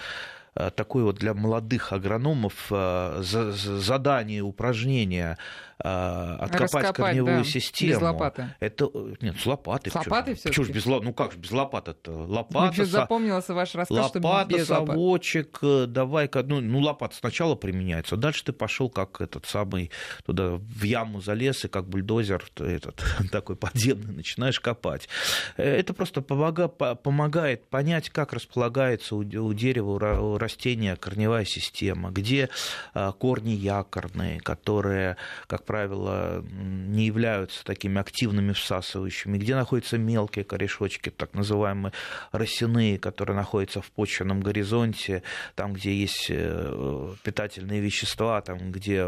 [0.55, 5.37] такое вот для молодых агрономов э, задание, упражнение
[5.79, 7.93] э, откопать Раскопать, корневую да, систему.
[7.93, 8.55] Без лопаты.
[8.61, 8.91] Это
[9.21, 9.93] нет, с лопатой.
[9.93, 10.49] С лопатой все.
[10.49, 12.13] Почему без Ну как же без лопаты-то?
[12.13, 12.77] Лопата.
[12.77, 12.93] Мне со...
[12.93, 15.87] запомнился ваш рассказ, лопата, что без совочек, лопаты.
[15.89, 19.91] давай-ка, ну, ну лопата сначала применяется, а дальше ты пошел как этот самый
[20.25, 25.09] туда в яму залез и как бульдозер этот такой подземный начинаешь копать.
[25.57, 32.49] Это просто помога, помогает понять, как располагается у, дерева, растения корневая система, где
[32.93, 41.11] а, корни якорные, которые, как правило, не являются такими активными всасывающими, где находятся мелкие корешочки,
[41.11, 41.93] так называемые
[42.33, 45.23] росяные, которые находятся в почвенном горизонте,
[45.55, 49.05] там, где есть э, питательные вещества, там, где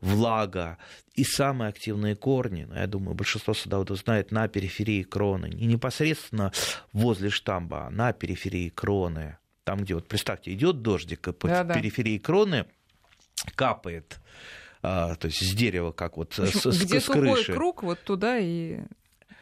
[0.00, 0.78] влага,
[1.14, 6.52] и самые активные корни, ну, я думаю, большинство садоводов знает, на периферии кроны, не непосредственно
[6.92, 11.64] возле штамба, а на периферии кроны там, где вот, представьте, идет дождик, и по да,
[11.64, 12.66] периферии кроны
[13.56, 14.20] капает,
[14.80, 17.52] а, то есть с дерева, как вот общем, с, где с, крыши.
[17.52, 18.78] круг, вот туда и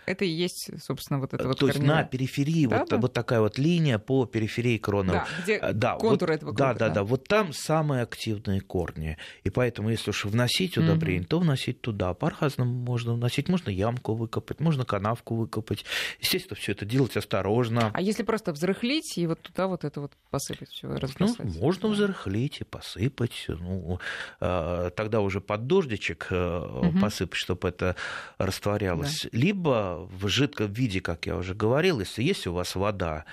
[0.07, 2.97] это и есть, собственно, вот это вот То есть на периферии да, вот, да?
[2.99, 5.13] вот такая вот линия по периферии кроны.
[5.13, 6.73] Да, где э, да, контур вот, этого круга.
[6.73, 7.05] Да, да, да, да.
[7.05, 9.17] Вот там самые активные корни.
[9.43, 11.29] И поэтому, если уж вносить удобрение, угу.
[11.29, 12.15] то вносить туда.
[12.15, 13.49] По-разному можно вносить.
[13.49, 15.85] Можно ямку выкопать, можно канавку выкопать.
[16.21, 17.91] Естественно, все это делать осторожно.
[17.95, 21.39] А если просто взрыхлить и вот туда вот это вот посыпать все ну, разбросать?
[21.45, 23.47] Ну, можно взрыхлить и посыпать.
[23.49, 23.99] Ну,
[24.41, 26.99] э, тогда уже под дождичек угу.
[27.01, 27.97] посыпать, чтобы это
[28.39, 29.23] растворялось.
[29.25, 29.29] Да.
[29.33, 33.25] Либо в жидком виде, как я уже говорил, если есть у вас вода,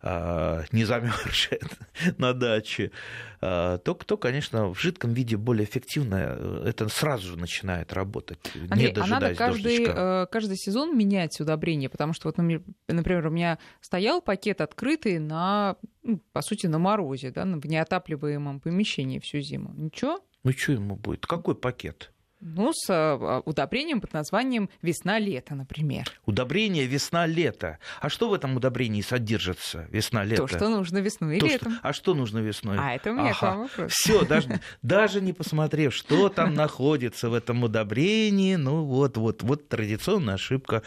[0.00, 1.60] а, не замерзшая
[2.18, 2.92] на даче,
[3.40, 8.88] а, то, то, конечно, в жидком виде более эффективно это сразу же начинает работать, Андрей,
[8.88, 13.30] не дожидаясь а надо каждый, э, каждый сезон менять удобрения, потому что, вот, например, у
[13.30, 19.40] меня стоял пакет открытый на, ну, по сути, на морозе, да, в неотапливаемом помещении всю
[19.40, 19.72] зиму.
[19.74, 20.20] Ничего?
[20.44, 21.26] Ну, что ему будет?
[21.26, 22.12] Какой пакет?
[22.40, 26.04] Ну, с а, удобрением под названием весна-лето, например.
[26.24, 27.78] Удобрение весна-лето.
[28.00, 30.46] А что в этом удобрении содержится весна-лето?
[30.46, 31.72] То, что нужно весной и летом.
[31.72, 31.80] Что...
[31.82, 32.76] А что нужно весной?
[32.78, 33.38] А это у меня ага.
[33.38, 33.92] к вам вопрос.
[33.92, 39.68] Все, даже, даже не посмотрев, что там находится в этом удобрении, ну вот, вот, вот
[39.68, 40.82] традиционная ошибка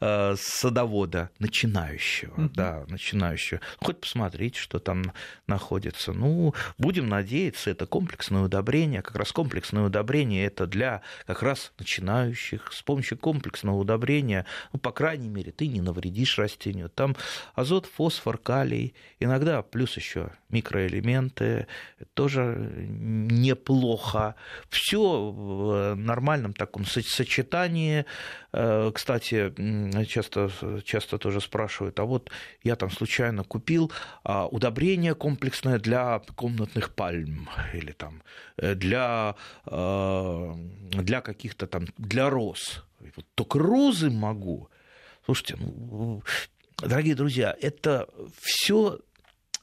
[0.00, 2.50] э, садовода, начинающего, mm-hmm.
[2.52, 3.60] да, начинающего.
[3.78, 5.12] Хоть посмотрите, что там
[5.46, 6.12] находится.
[6.12, 9.02] Ну, будем надеяться, это комплексное удобрение.
[9.02, 10.95] Как раз комплексное удобрение это для
[11.26, 16.88] как раз начинающих с помощью комплексного удобрения, ну, по крайней мере, ты не навредишь растению.
[16.88, 17.16] Там
[17.54, 21.66] азот, фосфор, калий, иногда плюс еще микроэлементы,
[22.14, 24.34] тоже неплохо.
[24.68, 28.04] Все в нормальном таком сочетании.
[28.52, 29.52] Э, кстати,
[30.06, 30.50] часто,
[30.84, 32.30] часто тоже спрашивают, а вот
[32.62, 33.92] я там случайно купил
[34.24, 38.22] а, удобрение комплексное для комнатных пальм или там
[38.56, 39.34] э, для,
[39.66, 40.54] э,
[40.90, 42.84] для каких-то там, для роз.
[43.16, 44.68] Вот только розы могу.
[45.24, 46.22] Слушайте, ну,
[46.78, 48.08] дорогие друзья, это
[48.40, 49.00] все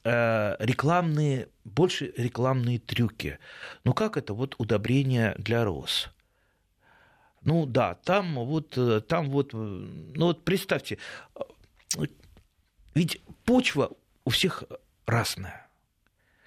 [0.04, 3.38] рекламные, больше рекламные трюки.
[3.84, 6.10] Ну как это вот удобрение для роз?
[7.44, 10.98] Ну да, там вот, э, там вот, э, ну вот представьте,
[11.34, 12.04] э,
[12.94, 13.90] ведь почва
[14.24, 14.64] у всех
[15.06, 15.63] разная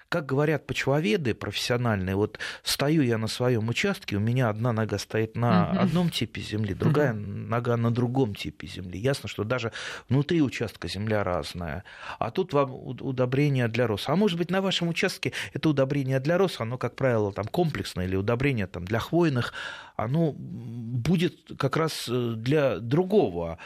[0.09, 5.35] как говорят почвоведы профессиональные, вот стою я на своем участке, у меня одна нога стоит
[5.35, 5.79] на угу.
[5.79, 7.21] одном типе земли, другая угу.
[7.21, 8.99] нога на другом типе земли.
[8.99, 9.71] Ясно, что даже
[10.09, 11.83] внутри участка земля разная.
[12.19, 14.07] А тут вам удобрение для роз.
[14.07, 18.05] А может быть, на вашем участке это удобрение для роз, оно, как правило, там комплексное
[18.05, 19.53] или удобрение там, для хвойных,
[19.95, 23.57] оно будет как раз э, для другого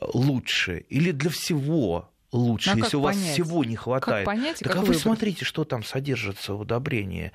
[0.00, 3.32] лучше или для всего лучше, а если у вас понять?
[3.32, 4.26] всего не хватает.
[4.26, 7.32] Как понять, так а вы смотрите, что там содержится в удобрении.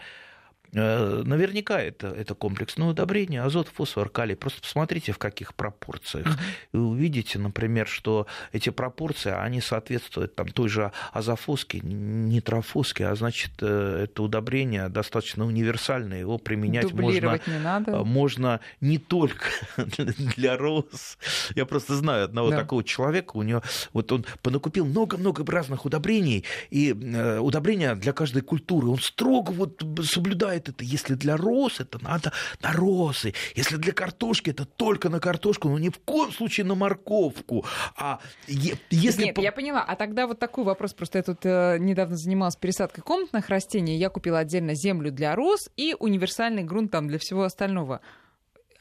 [0.74, 4.36] Э, наверняка это, это комплексное удобрение, азот, фосфор, калий.
[4.36, 6.28] Просто посмотрите, в каких пропорциях.
[6.74, 13.52] И увидите, например, что эти пропорции, они соответствуют там, той же азофоске, нитрофоске, а значит,
[13.62, 17.92] э, это удобрение достаточно универсальное, его применять можно, не, надо.
[17.92, 19.50] Э, можно не только
[20.36, 21.18] для роз.
[21.56, 22.58] Я просто знаю одного да.
[22.58, 26.92] такого человека, у него вот он понакупил много-много разных удобрений, и
[27.40, 28.88] удобрения для каждой культуры.
[28.88, 33.34] Он строго вот соблюдает бывает это, если для роз, это надо на розы.
[33.56, 37.66] Если для картошки, это только на картошку, но ни в коем случае на морковку.
[37.96, 39.26] А если...
[39.26, 39.84] Нет, я поняла.
[39.84, 40.94] А тогда вот такой вопрос.
[40.94, 43.98] Просто я тут э, недавно занималась пересадкой комнатных растений.
[43.98, 48.02] Я купила отдельно землю для роз и универсальный грунт там для всего остального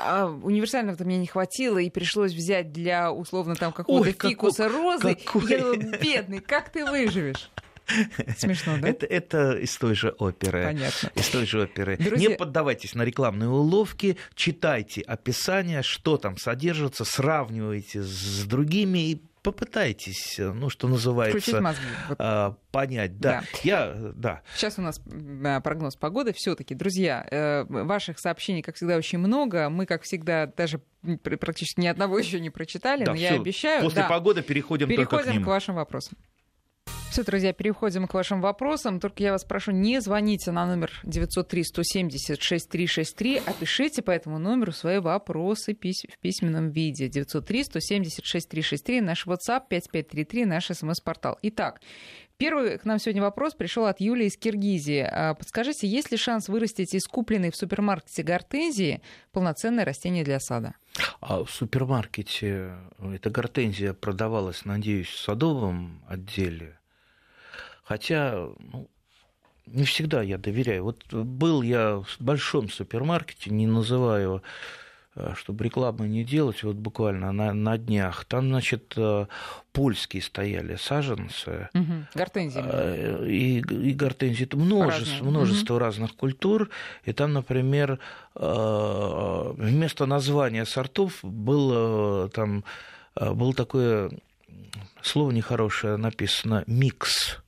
[0.01, 5.15] а универсального-то мне не хватило, и пришлось взять для, условно, там какого-то фикуса какой, розы.
[5.17, 5.51] Какой...
[5.51, 7.51] Я думаю, бедный, как ты выживешь?
[8.37, 8.89] Смешно, да?
[8.89, 10.65] Это, это из той же оперы.
[10.65, 11.11] Понятно.
[11.15, 11.97] Из той же оперы.
[11.97, 12.31] Друзья...
[12.31, 20.37] Не поддавайтесь на рекламные уловки, читайте описание, что там содержится, сравнивайте с другими и попытайтесь,
[20.39, 21.85] ну, что называется, мозги.
[22.19, 23.19] А, понять.
[23.19, 23.41] Да.
[23.41, 23.59] да.
[23.63, 24.43] Я, да.
[24.55, 25.01] Сейчас у нас
[25.63, 26.33] прогноз погоды.
[26.35, 29.71] Все-таки, друзья, э, ваших сообщений, как всегда, очень много.
[29.71, 30.81] Мы, как всегда, даже
[31.23, 33.83] практически ни одного еще не прочитали, да, но я обещаю.
[33.83, 34.09] После да.
[34.09, 35.45] погоды переходим, переходим только к ним.
[35.45, 36.19] к вашим вопросам.
[37.11, 39.01] Все, друзья, переходим к вашим вопросам.
[39.01, 44.99] Только я вас прошу, не звоните на номер 903-170-6363, а пишите по этому номеру свои
[44.99, 45.79] вопросы в
[46.21, 47.09] письменном виде.
[47.09, 51.39] 903-170-6363, наш WhatsApp 5533, наш смс-портал.
[51.43, 51.81] Итак,
[52.39, 55.01] Первый к нам сегодня вопрос пришел от Юлии из Киргизии.
[55.01, 60.75] А, подскажите, есть ли шанс вырастить из купленной в супермаркете гортензии полноценное растение для сада?
[61.21, 62.77] А в супермаркете
[63.13, 66.78] эта гортензия продавалась, надеюсь, в садовом отделе.
[67.89, 68.87] Хотя, ну,
[69.65, 70.85] не всегда я доверяю.
[70.85, 74.43] Вот был я в большом супермаркете, не называю
[75.17, 79.25] э, чтобы рекламы не делать, вот буквально на, на днях, там, значит, э,
[79.73, 81.71] польские стояли саженцы.
[81.73, 81.95] Угу.
[82.15, 82.61] Гортензии.
[82.63, 84.45] Э, и, и гортензии.
[84.45, 85.81] Это множество, множество угу.
[85.81, 86.69] разных культур.
[87.07, 87.99] И там, например,
[88.35, 92.65] вместо названия сортов был, там,
[93.15, 94.11] было такое
[95.01, 97.41] слово нехорошее написано «микс».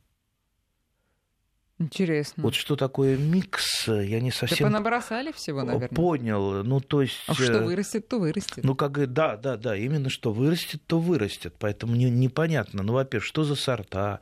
[1.81, 2.43] Интересно.
[2.43, 4.59] Вот что такое микс, я не совсем...
[4.59, 5.88] Да понабросали всего, наверное.
[5.88, 6.62] Понял.
[6.62, 7.16] Ну, то есть...
[7.27, 8.62] А что э, вырастет, то вырастет.
[8.62, 11.55] Ну, как да, да, да, именно что вырастет, то вырастет.
[11.59, 12.83] Поэтому не, непонятно.
[12.83, 14.21] Ну, во-первых, что за сорта?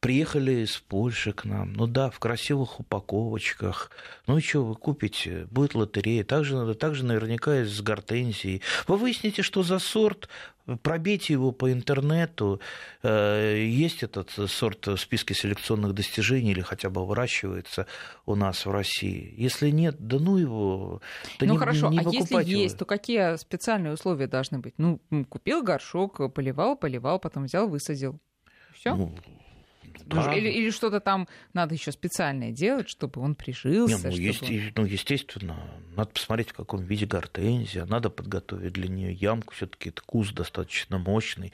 [0.00, 1.74] Приехали из Польши к нам.
[1.74, 3.90] Ну да, в красивых упаковочках.
[4.26, 5.46] Ну и что вы купите?
[5.50, 6.24] Будет лотерея.
[6.24, 8.62] Также, также наверняка из гортензии.
[8.88, 10.28] Вы выясните, что за сорт,
[10.82, 12.60] Пробейте его по интернету.
[13.02, 17.86] Э, есть этот сорт в списке селекционных достижений или хотя бы выращивается
[18.26, 19.34] у нас в России.
[19.36, 21.00] Если нет, да ну его.
[21.38, 22.40] Да ну не, хорошо, не а если его.
[22.40, 24.74] есть, то какие специальные условия должны быть?
[24.78, 28.20] Ну, купил горшок, поливал, поливал, потом взял, высадил.
[28.74, 28.94] Все?
[28.94, 29.14] Ну,
[30.06, 30.34] да.
[30.34, 33.96] Или, или что-то там надо еще специальное делать, чтобы он прижился.
[33.96, 35.56] Не, ну, чтобы есть, ну, естественно,
[35.96, 40.98] надо посмотреть, в каком виде гортензия, надо подготовить для нее ямку, все-таки это куст достаточно
[40.98, 41.52] мощный,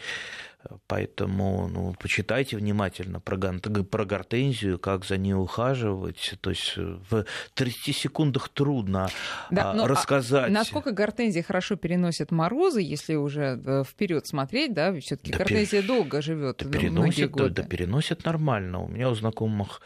[0.86, 7.96] поэтому ну, почитайте внимательно про, про гортензию, как за ней ухаживать, то есть в 30
[7.96, 9.08] секундах трудно
[9.50, 10.50] Да, а, ну, а рассказать.
[10.50, 16.20] Насколько гортензия хорошо переносит морозы, если уже вперед смотреть, да, все-таки Да гортензия пере- долго
[16.22, 17.62] живет, Да переносит, да, годы.
[17.62, 18.80] да переносит нормально.
[18.82, 19.80] У меня у знакомых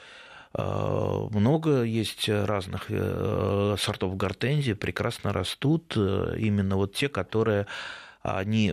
[0.54, 5.94] э, много есть разных э, сортов гортензии, прекрасно растут.
[5.96, 7.66] э, Именно вот те, которые
[8.22, 8.72] они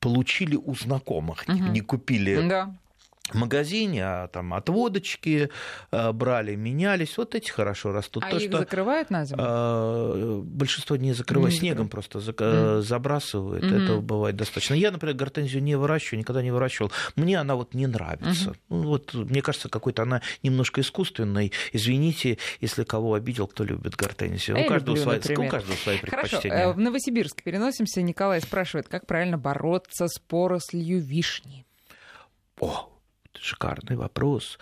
[0.00, 1.72] получили у знакомых, Мгм.
[1.72, 2.74] не купили Да.
[3.34, 5.50] Магазине, а там от водочки
[5.90, 7.16] э, брали, менялись.
[7.18, 8.24] Вот эти хорошо растут.
[8.24, 9.42] А То, их что закрывают на зиму?
[9.42, 11.90] э, большинство не закрывают, Не снегом закрывают.
[12.10, 12.82] просто зак- Мгм.
[12.82, 13.64] забрасывают.
[13.64, 13.74] Мгм.
[13.84, 14.74] Этого бывает достаточно.
[14.74, 16.90] Я, например, гортензию не выращиваю, никогда не выращивал.
[17.16, 18.54] Мне она вот не нравится.
[18.68, 21.52] Ну, вот, мне кажется, какой-то она немножко искусственной.
[21.72, 24.56] Извините, если кого обидел, кто любит гортензию.
[24.56, 25.48] А у, я каждого люблю, свои, например.
[25.48, 26.58] у каждого свои Хорошо, предпочтения.
[26.68, 28.02] э, в Новосибирск переносимся.
[28.02, 31.64] Николай спрашивает, как правильно бороться с порослью вишни?
[32.60, 32.88] О,
[33.40, 34.58] шикарный вопрос.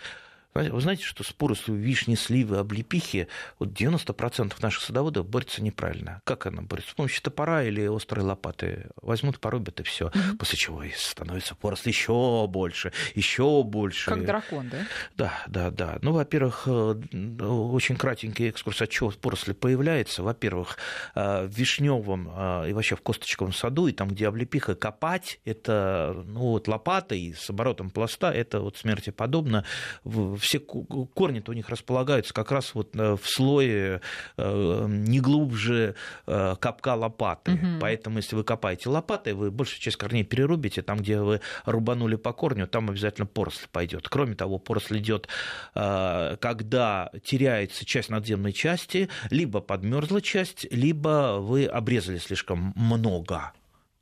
[0.63, 3.27] Вы знаете, что с порослью вишни, сливы, облепихи
[3.59, 6.21] вот 90% наших садоводов борются неправильно.
[6.23, 6.91] Как она борется?
[6.91, 8.89] С помощью топора или острой лопаты.
[9.01, 10.11] Возьмут, порубят и все.
[10.39, 14.09] После чего и становится поросль еще больше, еще больше.
[14.09, 14.77] Как дракон, да?
[15.15, 15.99] Да, да, да.
[16.01, 20.23] Ну, во-первых, э, очень кратенький экскурс, от чего поросль появляется.
[20.23, 20.77] Во-первых,
[21.15, 26.23] э, в вишневом э, и вообще в косточковом саду, и там, где облепиха, копать, это
[26.25, 29.63] ну, вот лопатой с оборотом пласта, это вот смерти подобно.
[30.03, 33.99] В- Все корни-то у них располагаются как раз вот э, в слое
[34.37, 35.95] э, не глубже
[36.25, 37.51] э, капка лопаты.
[37.51, 37.79] Мгм.
[37.81, 40.81] Поэтому, если вы копаете лопатой, вы большую часть корней перерубите.
[40.83, 44.07] Там, где вы рубанули по корню, там обязательно поросль пойдет.
[44.07, 45.27] Кроме того, поросль идет,
[45.73, 53.51] когда теряется часть надземной части, либо подмерзла часть, либо вы обрезали слишком много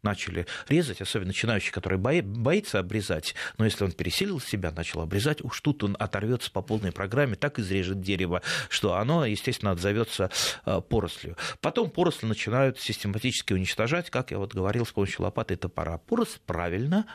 [0.05, 5.43] начали резать, особенно начинающий, который бои- боится обрезать, но если он пересилил себя, начал обрезать,
[5.43, 10.31] уж тут он оторвется по полной программе, так изрежет дерево, что оно, естественно, отзовется
[10.65, 11.35] э, порослью.
[11.59, 15.97] Потом поросли начинают систематически уничтожать, как я вот говорил, с помощью лопаты и топора.
[15.97, 17.05] Поросль правильно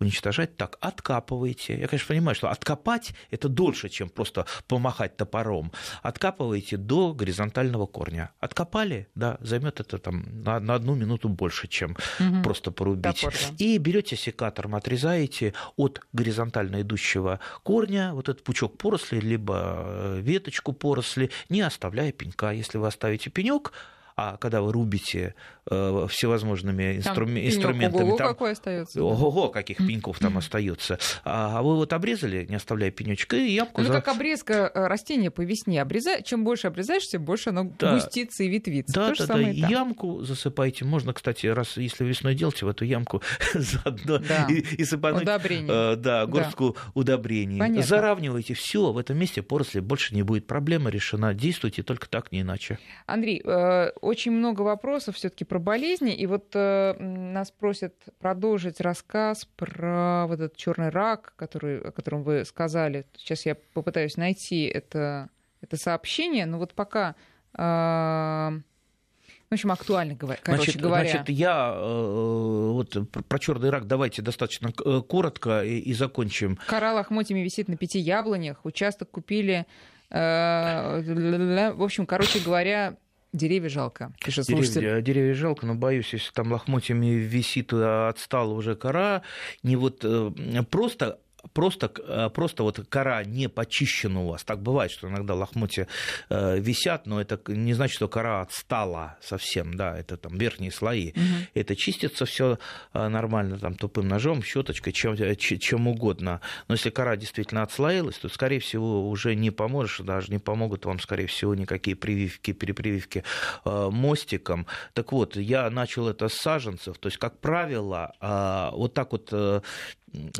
[0.00, 1.78] уничтожать так, откапываете.
[1.78, 5.72] Я, конечно, понимаю, что откопать это дольше, чем просто помахать топором.
[6.02, 8.30] Откапываете до горизонтального корня.
[8.40, 12.42] Откопали, да, займет это там на, на одну минуту больше, чем Мгм.
[12.42, 13.20] просто порубить.
[13.20, 13.54] Топор, да.
[13.58, 20.72] И берете секатором, отрезаете от горизонтально идущего корня вот этот пучок поросли, либо э, веточку
[20.72, 22.50] поросли, не оставляя пенька.
[22.50, 23.72] Если вы оставите пенек,
[24.16, 25.34] а когда вы рубите
[25.70, 29.02] э, всевозможными Там инстру- пенёк инструментами, ого-го там какой остается.
[29.02, 30.98] Ого-го, каких пеньков там остается.
[31.24, 35.30] А вы вот обрезали, не оставляя пенечка, и ямку Ну, за- как обрезка э, растения
[35.30, 35.82] по весне.
[35.82, 37.94] Обрезай, чем больше обрезаешь, тем больше оно Да.
[37.94, 38.94] густится и ветвится.
[38.94, 39.50] Да, То да, да, там.
[39.52, 40.84] ямку засыпайте.
[40.84, 43.22] Можно, кстати, раз если весной делаете, в эту ямку
[43.54, 44.46] заодно Да.
[44.48, 45.92] и, и сыпануть Удобрение.
[45.92, 47.58] э, да, горстку удобрений.
[47.58, 47.82] Понятно.
[47.82, 50.46] Заравнивайте все, в этом месте поросли больше не будет.
[50.46, 51.34] Проблема решена.
[51.34, 52.78] Действуйте только так, не иначе.
[53.06, 59.46] Андрей, э, очень много вопросов все-таки про болезни, и вот э, нас просят продолжить рассказ
[59.56, 63.04] про вот этот черный рак, который, о котором вы сказали.
[63.16, 65.28] Сейчас я попытаюсь найти это,
[65.60, 67.16] это сообщение, но вот пока,
[67.54, 71.08] э, в общем, актуально, короче значит, говоря.
[71.10, 72.96] значит, я э, вот
[73.28, 76.58] про- черный рак давайте достаточно э, коротко и, и закончим.
[76.66, 78.64] Кора лохмотьями висит на пяти яблонях.
[78.64, 79.66] Участок купили.
[80.10, 81.72] э.
[81.72, 82.96] В общем, короче говоря,
[83.32, 84.80] деревья жалко, пишет слушатель.
[84.80, 89.22] Деревья, деревья жалко, но боюсь, если там лохмотьями висит, а отстала уже кора,
[89.62, 90.32] не вот э,
[90.70, 91.18] просто
[91.52, 94.44] Просто, э, просто вот кора не почищена у вас.
[94.44, 95.86] Так бывает, что иногда лохмотья
[96.28, 101.12] э, висят, но это не значит, что кора отстала совсем, да, это там верхние слои.
[101.14, 101.46] Мгм.
[101.54, 102.58] Это чистится все
[102.92, 106.40] нормально, там тупым ножом, щеточкой, чем, э, чем угодно.
[106.68, 110.98] Но если кора действительно отслоилась, то, скорее всего, уже не поможешь, даже не помогут вам,
[110.98, 113.24] скорее всего, никакие прививки, перепрививки
[113.64, 114.66] э, мостиком.
[114.94, 116.98] Так вот, я начал это с саженцев.
[116.98, 119.60] То есть, как правило, э, вот так вот э,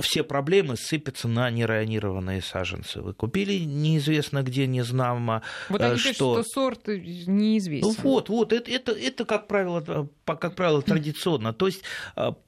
[0.01, 3.01] все проблемы с рассыпется на нерайонированные саженцы.
[3.01, 6.09] Вы купили неизвестно где, не знамо Вот они что.
[6.09, 7.89] пишут, что сорт неизвестен.
[7.89, 11.53] Ну вот, вот, это, это, это как правило, как правило, традиционно.
[11.53, 11.83] То есть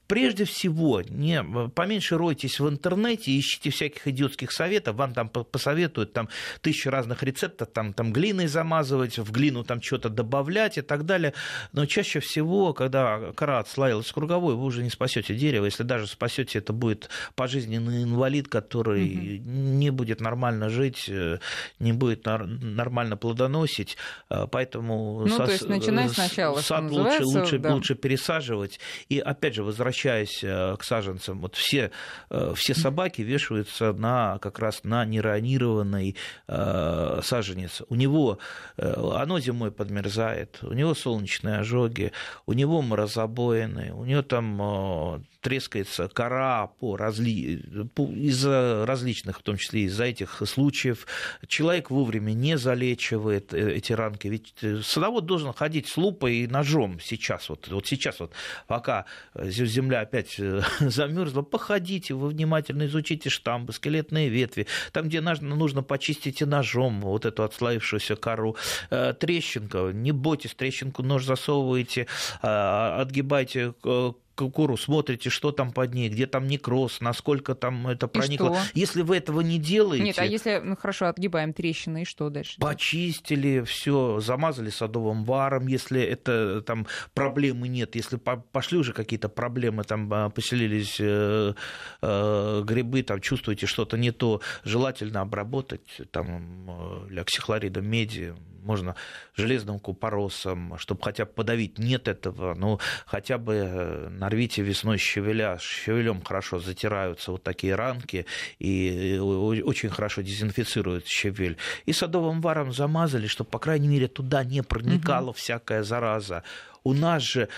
[0.09, 6.29] прежде всего, не, поменьше ройтесь в интернете, ищите всяких идиотских советов, вам там посоветуют там
[6.63, 11.35] тысячу разных рецептов, там, там глиной замазывать, в глину там что-то добавлять и так далее.
[11.73, 15.67] Но чаще всего, когда кора отслоилась круговой, вы уже не спасете дерево.
[15.67, 19.51] Если даже спасете, это будет пожизненный инвалид, который угу.
[19.51, 21.39] не будет нормально жить, э,
[21.79, 23.97] не будет нормально плодоносить.
[24.31, 27.75] Э, поэтому ну, со, то есть начинай сначала, сад лучше, лучше, да.
[27.75, 28.81] лучше пересаживать.
[29.09, 31.91] И опять же, возвращаясь э, к саженцам, вот все,
[32.31, 36.17] э, все собаки вешаются на, как раз на неронированный
[36.47, 37.83] э, саженец.
[37.89, 38.39] У него
[38.77, 42.13] оно зимой подмерзает, у него солнечные ожоги,
[42.47, 47.63] у него морозобоины, у него там трескается кора по разли...
[47.97, 51.07] из-за различных, в том числе из-за этих случаев.
[51.47, 54.29] Человек вовремя не залечивает эти ранки.
[54.29, 57.49] Ведь садовод должен ходить с лупой и ножом сейчас.
[57.49, 58.33] Вот, вот сейчас, вот,
[58.67, 65.21] пока земля земля опять э, замерзла, походите, вы внимательно изучите штамбы, скелетные ветви, там, где
[65.21, 68.57] нужно, почистите ножом вот эту отслоившуюся кору.
[68.91, 72.07] Э, трещинка, не бойтесь, трещинку нож засовываете,
[72.43, 78.09] а, отгибайте э, куру, смотрите, что там под ней, где там некроз, насколько там это
[78.09, 78.57] проникло.
[78.75, 80.05] Если вы этого не делаете...
[80.05, 82.59] Нет, а если, ну хорошо, отгибаем трещины, и что дальше?
[82.61, 89.85] Почистили, все, замазали садовым варом, если это там проблемы нет, если пошли уже какие-то проблемы,
[89.85, 91.55] там а, поселились э,
[92.03, 98.95] э, грибы, там чувствуете что-то не то, желательно обработать там э, ляксихлоридом меди, можно
[99.37, 101.79] железным купоросом, чтобы хотя бы подавить.
[101.79, 105.59] Нет этого, ну, хотя бы э, нарвите весной щавеля.
[105.61, 108.27] Щавелем хорошо затираются вот такие ранки,
[108.59, 111.57] и э, очень хорошо дезинфицируют щавель.
[111.87, 115.37] И садовым варом замазали, чтобы, по крайней мере, туда не проникала угу.
[115.37, 116.43] всякая зараза.
[116.85, 117.49] У нас же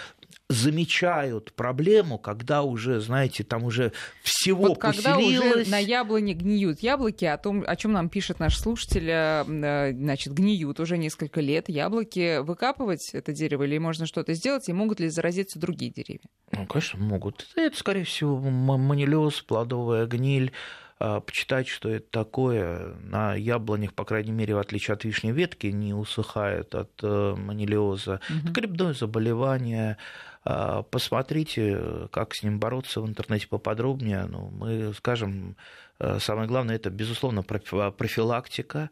[0.48, 7.24] замечают проблему, когда уже, знаете, там уже всего вот когда уже на яблоне гниют яблоки,
[7.24, 11.68] о том, о чем нам пишет наш слушатель, э, э, значит, гниют уже несколько лет
[11.68, 12.38] яблоки.
[12.38, 16.28] Выкапывать это дерево или можно что-то сделать, и могут ли заразиться другие деревья?
[16.52, 17.48] Ну, конечно, могут.
[17.54, 20.52] Это, скорее всего, манилез, плодовая гниль,
[21.00, 22.94] почитать, что это такое.
[23.02, 28.20] На яблонях, по крайней мере, в отличие от вишни, ветки не усыхают от э, манилиоза.
[28.28, 28.38] Угу.
[28.38, 29.96] Это грибное заболевание.
[30.44, 34.26] А, посмотрите, как с ним бороться в интернете поподробнее.
[34.26, 35.56] Ну, мы скажем,
[35.98, 38.90] э, самое главное, это, безусловно, профилактика.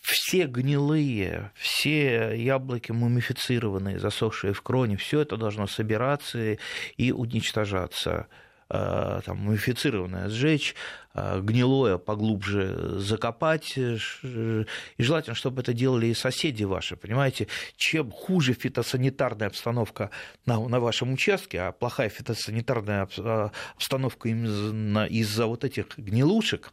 [0.00, 6.56] Все гнилые, все яблоки мумифицированные, засохшие в кроне, все это должно собираться
[6.96, 8.26] и уничтожаться.
[8.74, 10.74] Э, там, мумифицированное сжечь,
[11.12, 13.74] э, гнилое поглубже закопать.
[13.76, 16.96] Э, и желательно, чтобы это делали и соседи ваши.
[16.96, 20.08] Понимаете, чем хуже фитосанитарная обстановка
[20.46, 26.72] на, на вашем участке, а плохая фитосанитарная обстановка из-за вот этих гнилушек,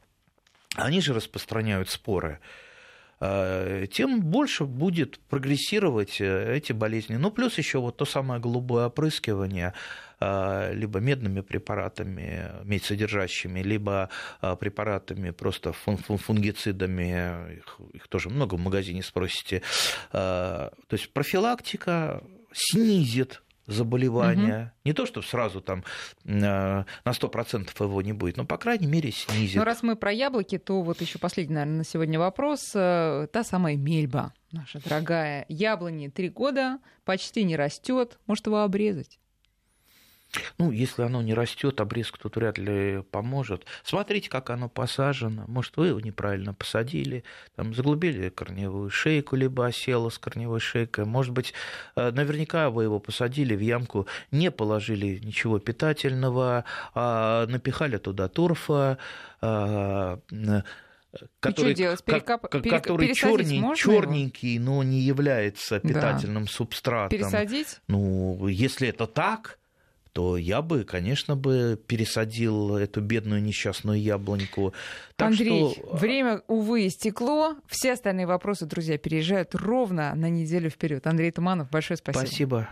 [0.75, 2.39] они же распространяют споры
[3.91, 7.17] тем больше будет прогрессировать эти болезни.
[7.17, 9.73] Ну, плюс еще вот то самое голубое опрыскивание,
[10.19, 14.09] либо медными препаратами, медсодержащими, либо
[14.41, 19.61] а, препаратами просто фунгицидами, их, их тоже много в магазине спросите.
[20.11, 24.61] А, то есть профилактика снизит заболевания.
[24.61, 24.71] Угу.
[24.85, 25.83] Не то, что сразу там
[26.23, 29.57] на 100% его не будет, но, по крайней мере, снизит.
[29.57, 32.71] Ну, раз мы про яблоки, то вот еще последний, наверное, на сегодня вопрос.
[32.73, 35.45] Э, та самая мельба, наша дорогая.
[35.49, 38.19] Яблони три года, почти не растет.
[38.25, 39.19] Может его обрезать?
[40.57, 43.65] Ну, если оно не растет, обрезку тут вряд ли поможет.
[43.83, 45.45] Смотрите, как оно посажено.
[45.47, 47.23] Может, вы его неправильно посадили,
[47.55, 51.05] там заглубили корневую шейку, либо осело с корневой шейкой.
[51.05, 51.53] Может быть,
[51.95, 58.97] э, наверняка вы его посадили в ямку, не положили ничего питательного, а напихали туда торфа,
[59.41, 60.19] а,
[61.39, 62.03] который, делать?
[62.03, 62.43] Перекап...
[62.43, 66.51] который чернень, черненький, но не является питательным да.
[66.51, 67.17] субстратом.
[67.17, 67.79] Пересадить?
[67.87, 69.57] Ну, если это так,
[70.13, 74.73] то я бы, конечно, бы пересадил эту бедную несчастную яблоньку.
[75.15, 75.95] Так Андрей, что...
[75.95, 77.55] время, увы, истекло.
[77.67, 81.05] Все остальные вопросы, друзья, переезжают ровно на неделю вперед.
[81.07, 82.25] Андрей Туманов, большое спасибо.
[82.25, 82.69] Спасибо.